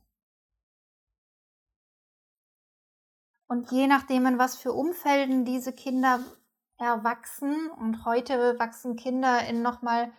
Und 3.47 3.71
je 3.71 3.87
nachdem, 3.87 4.27
in 4.27 4.37
was 4.37 4.55
für 4.55 4.73
Umfelden 4.73 5.43
diese 5.43 5.73
Kinder 5.73 6.19
erwachsen 6.77 7.69
und 7.71 8.05
heute 8.05 8.57
wachsen 8.59 8.95
Kinder 8.95 9.45
in 9.47 9.63
nochmal 9.63 10.13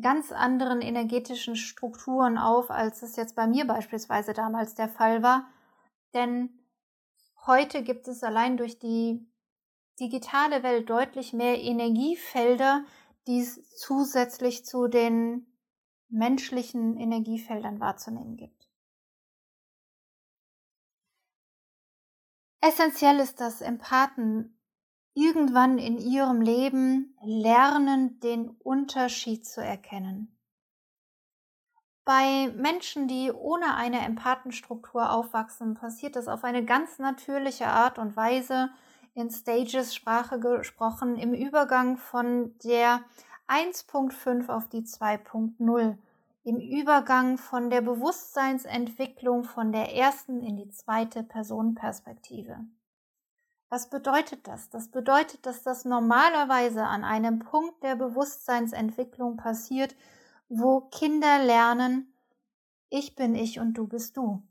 ganz 0.00 0.32
anderen 0.32 0.82
energetischen 0.82 1.56
Strukturen 1.56 2.36
auf, 2.36 2.70
als 2.70 3.02
es 3.02 3.16
jetzt 3.16 3.36
bei 3.36 3.46
mir 3.46 3.66
beispielsweise 3.66 4.32
damals 4.32 4.74
der 4.74 4.88
Fall 4.88 5.22
war. 5.22 5.46
Denn 6.12 6.50
heute 7.46 7.82
gibt 7.82 8.06
es 8.08 8.22
allein 8.22 8.56
durch 8.56 8.78
die 8.78 9.26
digitale 10.00 10.62
Welt 10.62 10.90
deutlich 10.90 11.32
mehr 11.32 11.60
Energiefelder, 11.60 12.84
die 13.26 13.40
es 13.40 13.62
zusätzlich 13.76 14.64
zu 14.64 14.88
den 14.88 15.46
menschlichen 16.08 16.96
Energiefeldern 16.96 17.80
wahrzunehmen 17.80 18.36
gibt. 18.36 18.68
Essentiell 22.60 23.18
ist, 23.20 23.40
dass 23.40 23.60
Empathen 23.60 24.58
irgendwann 25.14 25.78
in 25.78 25.98
ihrem 25.98 26.40
Leben 26.40 27.16
lernen, 27.22 28.18
den 28.20 28.48
Unterschied 28.48 29.46
zu 29.46 29.62
erkennen. 29.62 30.34
Bei 32.04 32.52
Menschen, 32.56 33.08
die 33.08 33.32
ohne 33.32 33.74
eine 33.76 34.00
Empathenstruktur 34.00 35.10
aufwachsen, 35.10 35.74
passiert 35.74 36.16
das 36.16 36.28
auf 36.28 36.44
eine 36.44 36.64
ganz 36.64 36.98
natürliche 36.98 37.66
Art 37.66 37.98
und 37.98 38.16
Weise, 38.16 38.70
in 39.14 39.30
Stages 39.30 39.94
Sprache 39.94 40.38
gesprochen, 40.40 41.16
im 41.16 41.34
Übergang 41.34 41.96
von 41.96 42.56
der 42.64 43.04
1.5 43.48 44.48
auf 44.48 44.68
die 44.68 44.82
2.0, 44.82 45.96
im 46.44 46.56
Übergang 46.58 47.38
von 47.38 47.70
der 47.70 47.80
Bewusstseinsentwicklung 47.80 49.44
von 49.44 49.72
der 49.72 49.94
ersten 49.94 50.42
in 50.42 50.56
die 50.56 50.70
zweite 50.70 51.22
Personenperspektive. 51.22 52.58
Was 53.70 53.88
bedeutet 53.88 54.46
das? 54.46 54.68
Das 54.70 54.88
bedeutet, 54.88 55.46
dass 55.46 55.62
das 55.62 55.84
normalerweise 55.84 56.84
an 56.84 57.02
einem 57.02 57.38
Punkt 57.38 57.82
der 57.82 57.96
Bewusstseinsentwicklung 57.96 59.36
passiert, 59.36 59.96
wo 60.48 60.82
Kinder 60.82 61.42
lernen, 61.42 62.12
ich 62.90 63.16
bin 63.16 63.34
ich 63.34 63.58
und 63.58 63.74
du 63.74 63.86
bist 63.86 64.16
du. 64.16 64.42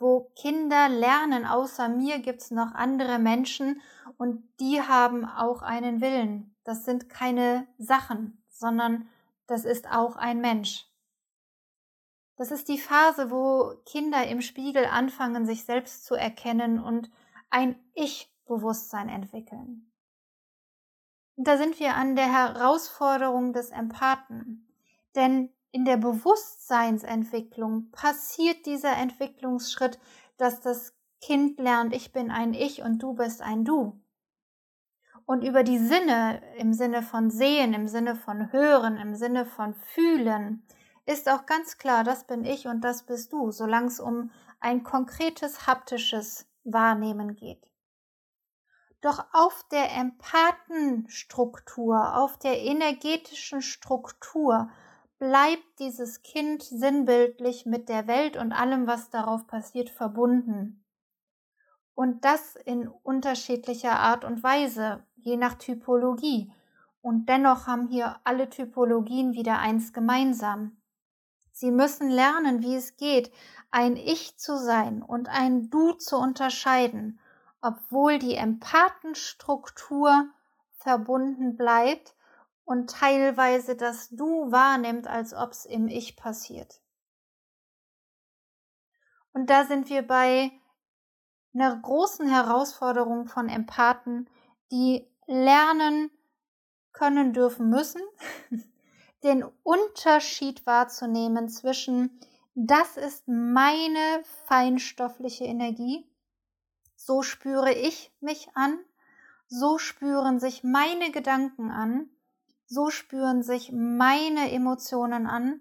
Wo 0.00 0.32
Kinder 0.34 0.88
lernen, 0.88 1.44
außer 1.44 1.88
mir 1.88 2.18
gibt 2.18 2.40
es 2.40 2.50
noch 2.50 2.74
andere 2.74 3.18
Menschen 3.18 3.80
und 4.16 4.42
die 4.58 4.80
haben 4.80 5.26
auch 5.26 5.60
einen 5.60 6.00
Willen. 6.00 6.56
Das 6.64 6.84
sind 6.84 7.10
keine 7.10 7.68
Sachen, 7.78 8.42
sondern 8.48 9.08
das 9.46 9.64
ist 9.64 9.90
auch 9.90 10.16
ein 10.16 10.40
Mensch. 10.40 10.86
Das 12.36 12.50
ist 12.50 12.68
die 12.68 12.78
Phase, 12.78 13.30
wo 13.30 13.74
Kinder 13.84 14.26
im 14.26 14.40
Spiegel 14.40 14.86
anfangen, 14.86 15.44
sich 15.44 15.64
selbst 15.64 16.06
zu 16.06 16.14
erkennen 16.14 16.80
und 16.80 17.10
ein 17.50 17.78
Ich-Bewusstsein 17.92 19.10
entwickeln. 19.10 19.92
Und 21.36 21.46
da 21.46 21.58
sind 21.58 21.78
wir 21.78 21.94
an 21.96 22.16
der 22.16 22.32
Herausforderung 22.32 23.52
des 23.52 23.68
Empathen. 23.68 24.66
Denn 25.14 25.52
in 25.72 25.84
der 25.84 25.96
Bewusstseinsentwicklung 25.96 27.90
passiert 27.90 28.66
dieser 28.66 28.96
Entwicklungsschritt, 28.96 29.98
dass 30.36 30.60
das 30.60 30.94
Kind 31.20 31.58
lernt, 31.58 31.94
ich 31.94 32.12
bin 32.12 32.30
ein 32.30 32.54
Ich 32.54 32.82
und 32.82 32.98
du 32.98 33.14
bist 33.14 33.42
ein 33.42 33.64
Du. 33.64 34.00
Und 35.26 35.44
über 35.44 35.62
die 35.62 35.78
Sinne, 35.78 36.42
im 36.56 36.72
Sinne 36.72 37.02
von 37.02 37.30
Sehen, 37.30 37.74
im 37.74 37.86
Sinne 37.86 38.16
von 38.16 38.50
Hören, 38.52 38.96
im 38.96 39.14
Sinne 39.14 39.46
von 39.46 39.74
Fühlen, 39.74 40.66
ist 41.06 41.28
auch 41.28 41.46
ganz 41.46 41.78
klar, 41.78 42.04
das 42.04 42.26
bin 42.26 42.44
ich 42.44 42.66
und 42.66 42.82
das 42.82 43.04
bist 43.04 43.32
du, 43.32 43.50
solange 43.50 43.88
es 43.88 44.00
um 44.00 44.30
ein 44.58 44.82
konkretes 44.82 45.66
haptisches 45.66 46.46
Wahrnehmen 46.64 47.36
geht. 47.36 47.70
Doch 49.00 49.24
auf 49.32 49.64
der 49.70 49.92
Empathenstruktur, 49.92 52.16
auf 52.16 52.38
der 52.38 52.60
energetischen 52.60 53.62
Struktur 53.62 54.68
bleibt 55.20 55.78
dieses 55.78 56.22
Kind 56.22 56.62
sinnbildlich 56.62 57.66
mit 57.66 57.90
der 57.90 58.08
Welt 58.08 58.38
und 58.38 58.52
allem, 58.52 58.86
was 58.86 59.10
darauf 59.10 59.46
passiert, 59.46 59.90
verbunden. 59.90 60.82
Und 61.94 62.24
das 62.24 62.56
in 62.56 62.88
unterschiedlicher 62.88 64.00
Art 64.00 64.24
und 64.24 64.42
Weise, 64.42 65.04
je 65.16 65.36
nach 65.36 65.54
Typologie. 65.54 66.50
Und 67.02 67.28
dennoch 67.28 67.66
haben 67.66 67.88
hier 67.88 68.16
alle 68.24 68.48
Typologien 68.48 69.34
wieder 69.34 69.58
eins 69.58 69.92
gemeinsam. 69.92 70.78
Sie 71.52 71.70
müssen 71.70 72.08
lernen, 72.08 72.62
wie 72.62 72.74
es 72.74 72.96
geht, 72.96 73.30
ein 73.70 73.96
Ich 73.96 74.38
zu 74.38 74.56
sein 74.56 75.02
und 75.02 75.28
ein 75.28 75.68
Du 75.68 75.92
zu 75.92 76.16
unterscheiden, 76.16 77.20
obwohl 77.60 78.18
die 78.18 78.36
Empathenstruktur 78.36 80.30
verbunden 80.78 81.56
bleibt 81.58 82.14
und 82.70 82.88
teilweise 82.88 83.74
das 83.74 84.10
Du 84.10 84.52
wahrnimmt, 84.52 85.08
als 85.08 85.34
ob 85.34 85.50
es 85.50 85.64
im 85.64 85.88
Ich 85.88 86.16
passiert. 86.16 86.80
Und 89.32 89.50
da 89.50 89.64
sind 89.64 89.90
wir 89.90 90.06
bei 90.06 90.52
einer 91.52 91.74
großen 91.74 92.28
Herausforderung 92.28 93.26
von 93.26 93.48
Empathen, 93.48 94.30
die 94.70 95.04
lernen 95.26 96.12
können 96.92 97.32
dürfen 97.32 97.70
müssen, 97.70 98.02
den 99.24 99.42
Unterschied 99.64 100.64
wahrzunehmen 100.64 101.48
zwischen, 101.48 102.20
das 102.54 102.96
ist 102.96 103.26
meine 103.26 104.22
feinstoffliche 104.46 105.42
Energie, 105.42 106.08
so 106.94 107.22
spüre 107.22 107.72
ich 107.72 108.12
mich 108.20 108.48
an, 108.54 108.78
so 109.48 109.78
spüren 109.78 110.38
sich 110.38 110.62
meine 110.62 111.10
Gedanken 111.10 111.72
an, 111.72 112.08
so 112.70 112.88
spüren 112.88 113.42
sich 113.42 113.72
meine 113.72 114.52
Emotionen 114.52 115.26
an, 115.26 115.60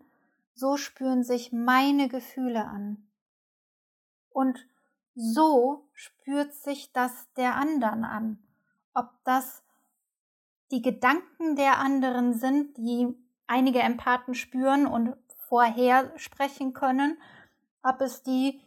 so 0.54 0.78
spüren 0.78 1.24
sich 1.24 1.52
meine 1.52 2.08
Gefühle 2.08 2.66
an. 2.66 3.10
Und 4.30 4.68
so 5.16 5.90
spürt 5.94 6.54
sich 6.54 6.94
das 6.94 7.34
der 7.34 7.56
anderen 7.56 8.04
an. 8.06 8.38
Ob 8.94 9.10
das 9.24 9.64
die 10.70 10.84
Gedanken 10.84 11.56
der 11.56 11.80
anderen 11.80 12.36
sind, 12.36 12.78
die 12.78 13.18
einige 13.48 13.80
Empathen 13.80 14.36
spüren 14.36 14.86
und 14.86 15.18
vorher 15.48 16.14
sprechen 16.16 16.74
können, 16.74 17.18
ob 17.82 18.02
es 18.02 18.22
die 18.22 18.62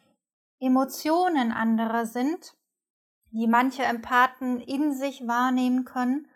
Emotionen 0.58 1.52
anderer 1.52 2.06
sind, 2.06 2.56
die 3.30 3.46
manche 3.46 3.84
Empathen 3.84 4.58
in 4.58 4.92
sich 4.92 5.28
wahrnehmen 5.28 5.84
können, 5.84 6.26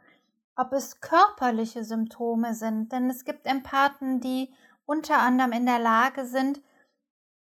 ob 0.56 0.72
es 0.72 1.00
körperliche 1.00 1.84
Symptome 1.84 2.54
sind, 2.54 2.90
denn 2.90 3.10
es 3.10 3.24
gibt 3.24 3.46
Empathen, 3.46 4.20
die 4.20 4.52
unter 4.86 5.18
anderem 5.18 5.52
in 5.52 5.66
der 5.66 5.78
Lage 5.78 6.26
sind, 6.26 6.62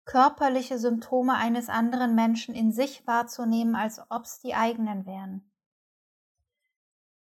körperliche 0.05 0.79
Symptome 0.79 1.35
eines 1.35 1.69
anderen 1.69 2.15
Menschen 2.15 2.55
in 2.55 2.73
sich 2.73 3.07
wahrzunehmen, 3.07 3.75
als 3.77 4.01
ob 4.11 4.25
es 4.25 4.41
die 4.41 4.55
eigenen 4.55 5.07
wären. 5.07 5.51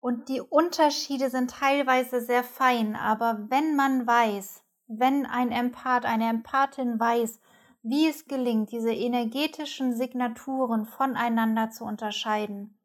Und 0.01 0.27
die 0.27 0.41
Unterschiede 0.41 1.29
sind 1.29 1.51
teilweise 1.51 2.19
sehr 2.19 2.43
fein, 2.43 2.95
aber 2.95 3.45
wenn 3.49 3.75
man 3.75 4.05
weiß, 4.05 4.63
wenn 4.87 5.25
ein 5.25 5.51
Empath, 5.51 6.05
eine 6.05 6.27
Empathin 6.27 6.99
weiß, 6.99 7.39
wie 7.83 8.07
es 8.07 8.25
gelingt, 8.25 8.71
diese 8.71 8.91
energetischen 8.91 9.95
Signaturen 9.95 10.85
voneinander 10.85 11.69
zu 11.69 11.85
unterscheiden, 11.85 12.77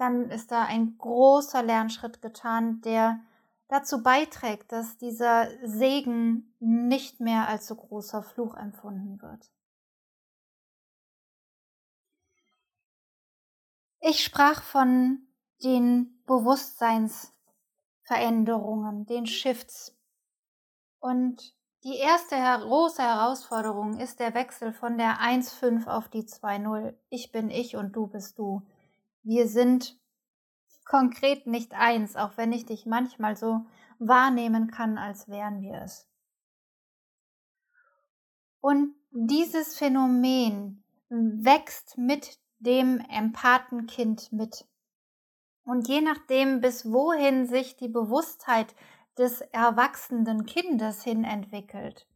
dann 0.00 0.30
ist 0.30 0.50
da 0.50 0.64
ein 0.64 0.96
großer 0.98 1.62
Lernschritt 1.62 2.22
getan, 2.22 2.80
der 2.80 3.20
dazu 3.68 4.02
beiträgt, 4.02 4.72
dass 4.72 4.96
dieser 4.96 5.48
Segen 5.66 6.54
nicht 6.58 7.20
mehr 7.20 7.48
als 7.48 7.66
so 7.66 7.76
großer 7.76 8.22
Fluch 8.22 8.56
empfunden 8.56 9.20
wird. 9.20 9.50
Ich 14.00 14.24
sprach 14.24 14.62
von 14.62 15.26
den 15.62 16.22
Bewusstseinsstufen 16.26 17.40
Veränderungen, 18.10 19.06
den 19.06 19.24
Shifts. 19.24 19.96
Und 20.98 21.54
die 21.84 21.96
erste 21.96 22.34
große 22.34 23.00
Herausforderung 23.00 24.00
ist 24.00 24.18
der 24.18 24.34
Wechsel 24.34 24.72
von 24.72 24.98
der 24.98 25.20
1.5 25.20 25.86
auf 25.86 26.08
die 26.08 26.24
2.0. 26.24 26.96
Ich 27.08 27.30
bin 27.30 27.50
ich 27.50 27.76
und 27.76 27.92
du 27.92 28.08
bist 28.08 28.36
du. 28.40 28.66
Wir 29.22 29.48
sind 29.48 29.98
konkret 30.84 31.46
nicht 31.46 31.72
eins, 31.74 32.16
auch 32.16 32.36
wenn 32.36 32.52
ich 32.52 32.66
dich 32.66 32.86
manchmal 32.86 33.36
so 33.36 33.66
wahrnehmen 33.98 34.70
kann, 34.70 34.98
als 34.98 35.28
wären 35.28 35.60
wir 35.60 35.82
es. 35.82 36.08
Und 38.60 38.94
dieses 39.10 39.76
Phänomen 39.76 40.84
wächst 41.08 41.96
mit 41.96 42.38
dem 42.58 43.00
Empathenkind 43.08 44.32
mit. 44.32 44.66
Und 45.64 45.88
je 45.88 46.00
nachdem, 46.00 46.60
bis 46.60 46.90
wohin 46.90 47.46
sich 47.46 47.76
die 47.76 47.88
Bewusstheit 47.88 48.74
des 49.18 49.40
erwachsenen 49.40 50.46
Kindes 50.46 51.02
hin 51.02 51.24
entwickelt, 51.24 52.06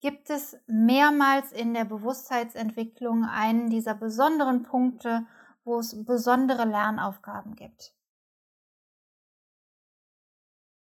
gibt 0.00 0.30
es 0.30 0.56
mehrmals 0.66 1.52
in 1.52 1.74
der 1.74 1.84
Bewusstheitsentwicklung 1.84 3.24
einen 3.24 3.68
dieser 3.68 3.94
besonderen 3.94 4.62
Punkte, 4.62 5.26
wo 5.68 5.78
es 5.78 6.04
besondere 6.04 6.64
Lernaufgaben 6.64 7.54
gibt. 7.54 7.94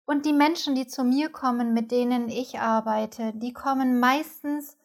Und 0.05 0.25
die 0.25 0.31
Menschen, 0.31 0.73
die 0.73 0.87
zu 0.87 1.03
mir 1.03 1.29
kommen, 1.29 1.73
mit 1.73 1.91
denen 1.91 2.29
ich 2.29 2.59
arbeite, 2.59 3.33
die 3.33 3.51
kommen 3.51 3.99
meistens 3.99 4.77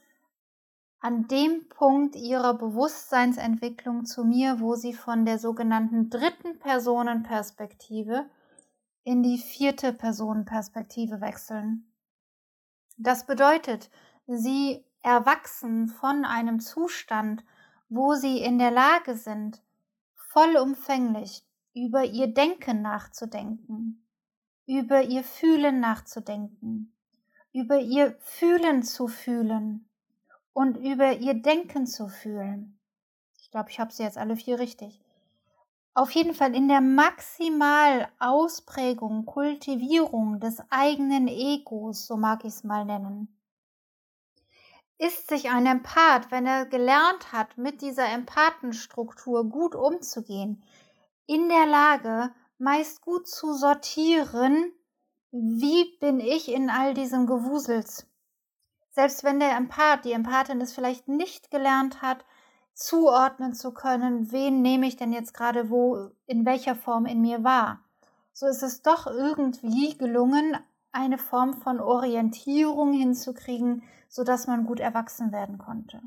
an 0.99 1.29
dem 1.29 1.69
Punkt 1.69 2.17
ihrer 2.17 2.55
Bewusstseinsentwicklung 2.55 4.05
zu 4.05 4.25
mir, 4.25 4.59
wo 4.59 4.75
sie 4.75 4.95
von 4.95 5.25
der 5.25 5.39
sogenannten 5.39 6.11
dritten 6.11 6.59
Personenperspektive 6.59 8.27
in 9.05 9.23
die 9.23 9.39
vierte 9.39 9.93
Personenperspektive 9.93 11.21
wechseln. 11.21 11.93
Das 12.97 13.27
bedeutet, 13.27 13.91
sie 14.27 14.85
erwachsen 15.03 15.89
von 15.89 16.25
einem 16.25 16.61
Zustand, 16.61 17.45
wo 17.89 18.15
sie 18.15 18.39
in 18.39 18.59
der 18.59 18.71
Lage 18.71 19.17
sind, 19.17 19.61
vollumfänglich 20.33 21.45
über 21.75 22.05
ihr 22.05 22.27
Denken 22.27 22.83
nachzudenken, 22.83 24.05
über 24.67 25.03
ihr 25.03 25.25
Fühlen 25.25 25.81
nachzudenken, 25.81 26.95
über 27.53 27.79
ihr 27.79 28.17
Fühlen 28.21 28.83
zu 28.83 29.09
fühlen 29.09 29.89
und 30.53 30.77
über 30.79 31.13
ihr 31.13 31.35
Denken 31.35 31.87
zu 31.87 32.09
fühlen. 32.09 32.79
Ich 33.41 33.51
glaube, 33.51 33.71
ich 33.71 33.79
habe 33.79 33.93
sie 33.93 34.03
jetzt 34.03 34.17
alle 34.17 34.37
vier 34.37 34.59
richtig. 34.59 35.03
Auf 35.95 36.11
jeden 36.13 36.33
Fall 36.33 36.55
in 36.55 36.69
der 36.69 36.81
Maximalausprägung, 36.81 39.27
Kultivierung 39.27 40.41
des 40.41 40.63
eigenen 40.71 41.29
Egos, 41.29 42.07
so 42.07 42.17
mag 42.17 42.45
ich 42.45 42.55
es 42.55 42.65
mal 42.65 42.87
nennen, 42.87 43.29
ist 45.03 45.29
sich 45.29 45.51
ein 45.51 45.67
Empath, 45.67 46.31
wenn 46.31 46.47
er 46.47 46.65
gelernt 46.65 47.33
hat, 47.33 47.59
mit 47.59 47.83
dieser 47.83 48.09
Empathenstruktur 48.09 49.49
gut 49.49 49.75
umzugehen, 49.75 50.63
in 51.27 51.49
der 51.49 51.67
Lage, 51.67 52.33
meist 52.59 53.01
gut 53.01 53.27
zu 53.27 53.53
sortieren, 53.53 54.73
wie 55.33 55.97
bin 55.99 56.21
ich 56.21 56.49
in 56.49 56.71
all 56.71 56.95
diesem 56.95 57.27
Gewusels. 57.27 58.07
Selbst 58.91 59.25
wenn 59.25 59.41
der 59.41 59.57
Empath, 59.57 60.05
die 60.05 60.13
Empathin 60.13 60.61
es 60.61 60.73
vielleicht 60.73 61.09
nicht 61.09 61.51
gelernt 61.51 62.01
hat, 62.01 62.25
zuordnen 62.73 63.55
zu 63.55 63.73
können, 63.73 64.31
wen 64.31 64.63
nehme 64.63 64.87
ich 64.87 64.97
denn 64.97 65.13
jetzt 65.13 65.35
gerade 65.35 65.69
wo, 65.69 66.13
in 66.27 66.47
welcher 66.47 66.77
Form 66.77 67.07
in 67.07 67.23
mir 67.23 67.43
wahr. 67.43 67.81
So 68.33 68.47
ist 68.47 68.63
es 68.63 68.83
doch 68.83 69.09
irgendwie 69.09 69.99
gelungen, 69.99 70.57
eine 70.93 71.19
Form 71.19 71.55
von 71.55 71.81
Orientierung 71.81 72.93
hinzukriegen, 72.93 73.83
sodass 74.09 74.47
man 74.47 74.67
gut 74.67 74.79
erwachsen 74.81 75.33
werden 75.33 75.59
konnte. 75.59 76.01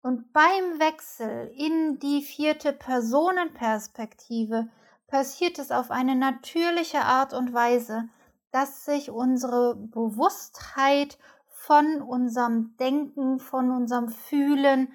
Und 0.00 0.32
beim 0.32 0.78
Wechsel 0.78 1.52
in 1.54 1.98
die 1.98 2.22
vierte 2.22 2.72
Personenperspektive 2.72 4.68
passiert 5.08 5.58
es 5.58 5.72
auf 5.72 5.90
eine 5.90 6.14
natürliche 6.14 7.00
Art 7.00 7.34
und 7.34 7.52
Weise, 7.52 8.08
dass 8.52 8.84
sich 8.84 9.10
unsere 9.10 9.74
Bewusstheit 9.74 11.18
von 11.48 12.00
unserem 12.00 12.76
Denken, 12.78 13.40
von 13.40 13.70
unserem 13.70 14.08
Fühlen 14.08 14.92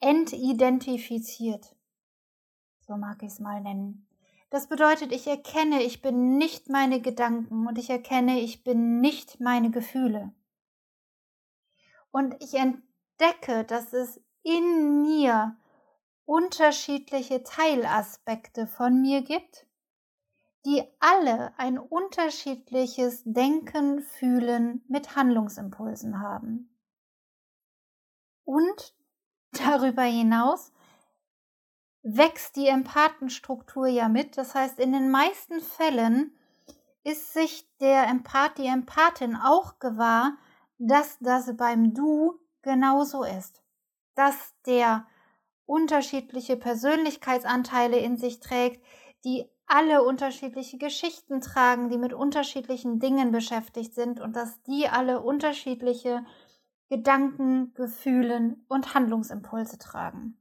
entidentifiziert. 0.00 1.74
So 2.80 2.96
mag 2.96 3.22
ich 3.22 3.32
es 3.32 3.40
mal 3.40 3.60
nennen. 3.60 4.06
Das 4.52 4.68
bedeutet, 4.68 5.12
ich 5.12 5.26
erkenne, 5.26 5.82
ich 5.82 6.02
bin 6.02 6.36
nicht 6.36 6.68
meine 6.68 7.00
Gedanken 7.00 7.66
und 7.66 7.78
ich 7.78 7.88
erkenne, 7.88 8.38
ich 8.40 8.62
bin 8.62 9.00
nicht 9.00 9.40
meine 9.40 9.70
Gefühle. 9.70 10.32
Und 12.10 12.36
ich 12.40 12.54
entdecke, 12.54 13.64
dass 13.64 13.94
es 13.94 14.20
in 14.42 15.00
mir 15.00 15.56
unterschiedliche 16.26 17.42
Teilaspekte 17.42 18.66
von 18.66 19.00
mir 19.00 19.22
gibt 19.22 19.66
die 20.64 20.84
alle 21.00 21.52
ein 21.58 21.78
unterschiedliches 21.78 23.22
Denken, 23.24 24.00
Fühlen 24.00 24.84
mit 24.88 25.16
Handlungsimpulsen 25.16 26.20
haben. 26.20 26.78
Und 28.44 28.94
darüber 29.52 30.02
hinaus 30.02 30.71
wächst 32.02 32.56
die 32.56 32.66
Empathenstruktur 32.66 33.86
ja 33.86 34.08
mit. 34.08 34.36
Das 34.36 34.54
heißt, 34.54 34.78
in 34.78 34.92
den 34.92 35.10
meisten 35.10 35.60
Fällen 35.60 36.36
ist 37.04 37.32
sich 37.32 37.68
der 37.80 38.06
Empath, 38.06 38.58
die 38.58 38.66
Empathin 38.66 39.36
auch 39.36 39.78
gewahr, 39.78 40.36
dass 40.78 41.18
das 41.20 41.56
beim 41.56 41.94
Du 41.94 42.38
genauso 42.62 43.24
ist. 43.24 43.62
Dass 44.14 44.54
der 44.66 45.06
unterschiedliche 45.66 46.56
Persönlichkeitsanteile 46.56 47.98
in 47.98 48.16
sich 48.16 48.40
trägt, 48.40 48.84
die 49.24 49.48
alle 49.66 50.02
unterschiedliche 50.02 50.76
Geschichten 50.76 51.40
tragen, 51.40 51.88
die 51.88 51.98
mit 51.98 52.12
unterschiedlichen 52.12 52.98
Dingen 52.98 53.32
beschäftigt 53.32 53.94
sind 53.94 54.20
und 54.20 54.36
dass 54.36 54.60
die 54.64 54.88
alle 54.88 55.22
unterschiedliche 55.22 56.26
Gedanken, 56.90 57.72
Gefühlen 57.72 58.66
und 58.68 58.92
Handlungsimpulse 58.92 59.78
tragen. 59.78 60.36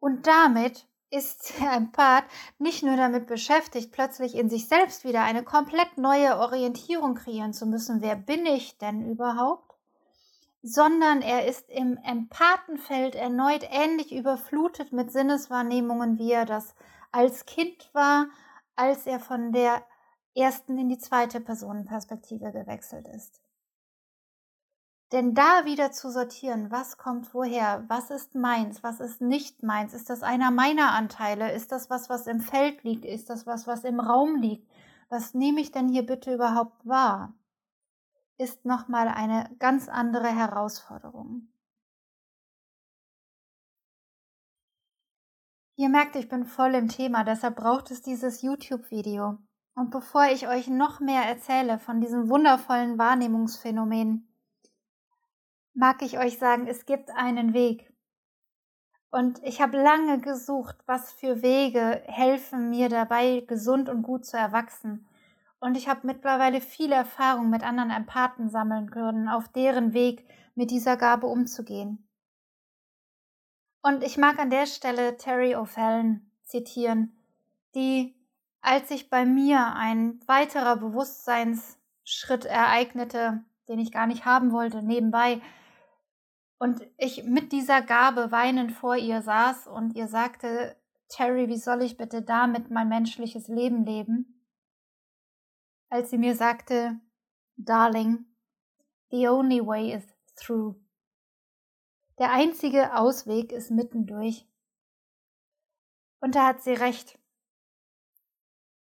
Und 0.00 0.26
damit 0.26 0.86
ist 1.10 1.54
der 1.60 1.72
Empath 1.72 2.24
nicht 2.58 2.82
nur 2.82 2.96
damit 2.96 3.26
beschäftigt, 3.26 3.92
plötzlich 3.92 4.34
in 4.34 4.50
sich 4.50 4.68
selbst 4.68 5.04
wieder 5.04 5.22
eine 5.22 5.42
komplett 5.42 5.98
neue 5.98 6.38
Orientierung 6.38 7.14
kreieren 7.14 7.52
zu 7.52 7.66
müssen, 7.66 8.02
wer 8.02 8.16
bin 8.16 8.46
ich 8.46 8.78
denn 8.78 9.08
überhaupt, 9.10 9.74
sondern 10.62 11.22
er 11.22 11.46
ist 11.46 11.70
im 11.70 11.96
Empathenfeld 11.98 13.14
erneut 13.14 13.68
ähnlich 13.70 14.12
überflutet 14.12 14.92
mit 14.92 15.12
Sinneswahrnehmungen, 15.12 16.18
wie 16.18 16.32
er 16.32 16.44
das 16.44 16.74
als 17.12 17.46
Kind 17.46 17.88
war, 17.92 18.26
als 18.74 19.06
er 19.06 19.20
von 19.20 19.52
der 19.52 19.84
ersten 20.34 20.76
in 20.76 20.88
die 20.88 20.98
zweite 20.98 21.40
Personenperspektive 21.40 22.52
gewechselt 22.52 23.06
ist. 23.08 23.40
Denn 25.12 25.34
da 25.34 25.64
wieder 25.64 25.92
zu 25.92 26.10
sortieren, 26.10 26.72
was 26.72 26.98
kommt 26.98 27.32
woher, 27.32 27.84
was 27.86 28.10
ist 28.10 28.34
meins, 28.34 28.82
was 28.82 28.98
ist 28.98 29.20
nicht 29.20 29.62
meins, 29.62 29.94
ist 29.94 30.10
das 30.10 30.24
einer 30.24 30.50
meiner 30.50 30.92
Anteile, 30.92 31.52
ist 31.52 31.70
das 31.70 31.90
was, 31.90 32.08
was 32.08 32.26
im 32.26 32.40
Feld 32.40 32.82
liegt, 32.82 33.04
ist 33.04 33.30
das 33.30 33.46
was, 33.46 33.68
was 33.68 33.84
im 33.84 34.00
Raum 34.00 34.34
liegt, 34.34 34.68
was 35.08 35.32
nehme 35.32 35.60
ich 35.60 35.70
denn 35.70 35.88
hier 35.88 36.04
bitte 36.04 36.34
überhaupt 36.34 36.84
wahr, 36.84 37.34
ist 38.36 38.64
nochmal 38.64 39.06
eine 39.06 39.48
ganz 39.60 39.88
andere 39.88 40.28
Herausforderung. 40.28 41.48
Ihr 45.76 45.88
merkt, 45.88 46.16
ich 46.16 46.28
bin 46.28 46.46
voll 46.46 46.74
im 46.74 46.88
Thema, 46.88 47.22
deshalb 47.22 47.56
braucht 47.56 47.90
es 47.90 48.02
dieses 48.02 48.42
YouTube-Video. 48.42 49.38
Und 49.74 49.90
bevor 49.90 50.24
ich 50.24 50.48
euch 50.48 50.68
noch 50.68 51.00
mehr 51.00 51.22
erzähle 51.22 51.78
von 51.78 52.00
diesem 52.00 52.30
wundervollen 52.30 52.98
Wahrnehmungsphänomen, 52.98 54.25
mag 55.76 56.00
ich 56.02 56.18
euch 56.18 56.38
sagen, 56.38 56.66
es 56.66 56.86
gibt 56.86 57.10
einen 57.10 57.52
Weg. 57.52 57.92
Und 59.10 59.40
ich 59.44 59.60
habe 59.60 59.80
lange 59.80 60.18
gesucht, 60.18 60.76
was 60.86 61.12
für 61.12 61.42
Wege 61.42 62.02
helfen 62.06 62.70
mir 62.70 62.88
dabei, 62.88 63.44
gesund 63.46 63.88
und 63.88 64.02
gut 64.02 64.26
zu 64.26 64.36
erwachsen. 64.36 65.06
Und 65.60 65.76
ich 65.76 65.88
habe 65.88 66.06
mittlerweile 66.06 66.60
viel 66.60 66.92
Erfahrung 66.92 67.50
mit 67.50 67.62
anderen 67.62 67.90
Empathen 67.90 68.48
sammeln 68.48 68.90
können, 68.90 69.28
auf 69.28 69.48
deren 69.48 69.92
Weg 69.92 70.26
mit 70.54 70.70
dieser 70.70 70.96
Gabe 70.96 71.26
umzugehen. 71.26 72.08
Und 73.82 74.02
ich 74.02 74.16
mag 74.16 74.38
an 74.38 74.50
der 74.50 74.66
Stelle 74.66 75.16
Terry 75.16 75.54
O'Fallon 75.54 76.20
zitieren, 76.42 77.22
die, 77.74 78.16
als 78.60 78.88
sich 78.88 79.10
bei 79.10 79.24
mir 79.24 79.74
ein 79.76 80.20
weiterer 80.26 80.76
Bewusstseinsschritt 80.76 82.46
ereignete, 82.46 83.44
den 83.68 83.78
ich 83.78 83.92
gar 83.92 84.06
nicht 84.06 84.24
haben 84.24 84.52
wollte, 84.52 84.82
nebenbei, 84.82 85.40
und 86.58 86.86
ich 86.96 87.24
mit 87.24 87.52
dieser 87.52 87.82
Gabe 87.82 88.30
weinend 88.30 88.72
vor 88.72 88.96
ihr 88.96 89.22
saß 89.22 89.66
und 89.66 89.94
ihr 89.94 90.08
sagte, 90.08 90.76
Terry, 91.08 91.48
wie 91.48 91.58
soll 91.58 91.82
ich 91.82 91.96
bitte 91.96 92.22
damit 92.22 92.70
mein 92.70 92.88
menschliches 92.88 93.48
Leben 93.48 93.84
leben? 93.84 94.42
Als 95.88 96.10
sie 96.10 96.18
mir 96.18 96.34
sagte, 96.34 97.00
Darling, 97.56 98.26
the 99.10 99.28
only 99.28 99.64
way 99.64 99.92
is 99.92 100.04
through. 100.36 100.74
Der 102.18 102.32
einzige 102.32 102.96
Ausweg 102.96 103.52
ist 103.52 103.70
mittendurch. 103.70 104.48
Und 106.20 106.34
da 106.34 106.46
hat 106.46 106.62
sie 106.62 106.72
recht. 106.72 107.18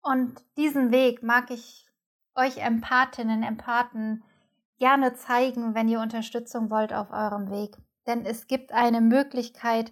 Und 0.02 0.44
diesen 0.58 0.92
Weg 0.92 1.22
mag 1.22 1.52
ich 1.52 1.88
euch 2.36 2.58
Empathinnen, 2.58 3.44
Empathen 3.44 4.24
gerne 4.78 5.14
zeigen, 5.16 5.74
wenn 5.76 5.88
ihr 5.88 6.00
Unterstützung 6.00 6.70
wollt 6.70 6.94
auf 6.94 7.12
eurem 7.12 7.50
Weg. 7.50 7.78
Denn 8.08 8.26
es 8.26 8.48
gibt 8.48 8.72
eine 8.72 9.02
Möglichkeit, 9.02 9.92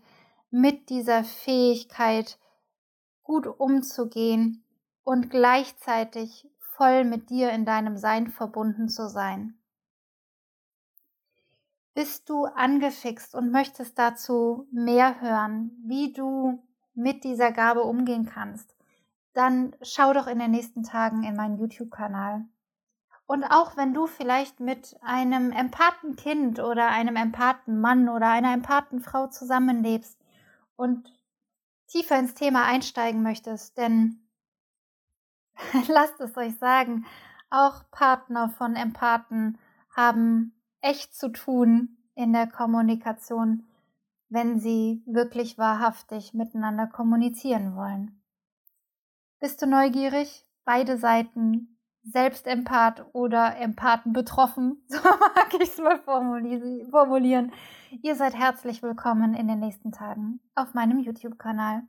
mit 0.52 0.90
dieser 0.90 1.24
Fähigkeit 1.24 2.38
gut 3.24 3.48
umzugehen 3.48 4.64
und 5.04 5.30
gleichzeitig 5.30 6.48
voll 6.60 7.04
mit 7.06 7.30
dir 7.30 7.52
in 7.52 7.66
deinem 7.66 7.98
Sein 7.98 8.28
verbunden 8.28 8.90
zu 8.90 9.10
sein. 9.10 9.58
Bist 11.96 12.30
du 12.30 12.46
angefixt 12.46 13.36
und 13.36 13.52
möchtest 13.52 14.00
dazu 14.00 14.68
mehr 14.72 15.22
hören, 15.22 15.72
wie 15.86 16.12
du 16.12 16.64
mit 16.96 17.24
dieser 17.24 17.52
Gabe 17.52 17.84
umgehen 17.84 18.26
kannst, 18.26 18.76
dann 19.34 19.76
schau 19.82 20.14
doch 20.14 20.28
in 20.28 20.40
den 20.40 20.52
nächsten 20.52 20.84
Tagen 20.84 21.24
in 21.24 21.36
meinen 21.36 21.58
YouTube-Kanal. 21.58 22.46
Und 23.34 23.46
auch 23.46 23.76
wenn 23.78 23.96
du 23.96 24.06
vielleicht 24.06 24.60
mit 24.60 24.96
einem 25.02 25.52
Empathenkind 25.52 26.60
oder 26.60 26.90
einem 26.90 27.16
Empathenmann 27.16 28.08
oder 28.08 28.30
einer 28.30 28.54
Empathenfrau 28.54 29.26
zusammenlebst 29.26 30.20
und 30.76 31.12
tiefer 31.88 32.20
ins 32.20 32.36
Thema 32.36 32.66
einsteigen 32.66 33.24
möchtest, 33.24 33.76
denn 33.80 34.20
lasst 35.88 36.20
es 36.20 36.38
euch 36.38 36.60
sagen, 36.60 37.08
auch 37.50 37.90
Partner 37.90 38.50
von 38.50 38.76
Empathen 38.76 39.58
haben 39.90 40.54
echt 40.82 41.16
zu 41.16 41.30
tun 41.30 41.98
in 42.14 42.34
der 42.34 42.46
Kommunikation, 42.46 43.66
wenn 44.30 44.60
sie 44.60 45.02
wirklich 45.08 45.58
wahrhaftig 45.58 46.36
miteinander 46.36 46.86
kommunizieren 46.86 47.76
wollen. 47.76 48.22
Bist 49.40 49.60
du 49.64 49.66
neugierig? 49.66 50.46
Beide 50.66 51.00
Seiten, 51.00 51.73
selbst 52.04 52.48
Empath 52.48 53.06
oder 53.14 53.58
Empathen 53.58 54.14
betroffen, 54.14 54.84
so 54.88 55.00
mag 55.02 55.54
ich 55.54 55.70
es 55.70 55.78
mal 55.78 56.00
formulieren. 56.00 57.52
Ihr 58.02 58.16
seid 58.16 58.36
herzlich 58.36 58.82
willkommen 58.84 59.34
in 59.34 59.48
den 59.48 59.60
nächsten 59.60 59.92
Tagen 59.92 60.40
auf 60.56 60.74
meinem 60.74 61.00
YouTube-Kanal. 61.00 61.84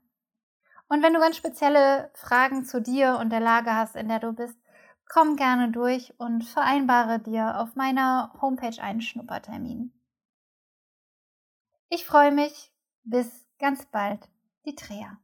Und 0.88 1.02
wenn 1.02 1.14
du 1.14 1.20
ganz 1.20 1.36
spezielle 1.36 2.10
Fragen 2.14 2.64
zu 2.64 2.80
dir 2.80 3.18
und 3.20 3.30
der 3.30 3.40
Lage 3.40 3.74
hast, 3.74 3.96
in 3.96 4.08
der 4.08 4.20
du 4.20 4.32
bist, 4.32 4.58
komm 5.08 5.36
gerne 5.36 5.70
durch 5.70 6.14
und 6.18 6.44
vereinbare 6.44 7.18
dir 7.18 7.58
auf 7.58 7.74
meiner 7.74 8.32
Homepage 8.40 8.80
einen 8.82 9.00
Schnuppertermin. 9.00 9.92
Ich 11.88 12.06
freue 12.06 12.32
mich. 12.32 12.70
Bis 13.04 13.46
ganz 13.58 13.86
bald. 13.86 14.28
Die 14.66 14.74
Trea. 14.74 15.18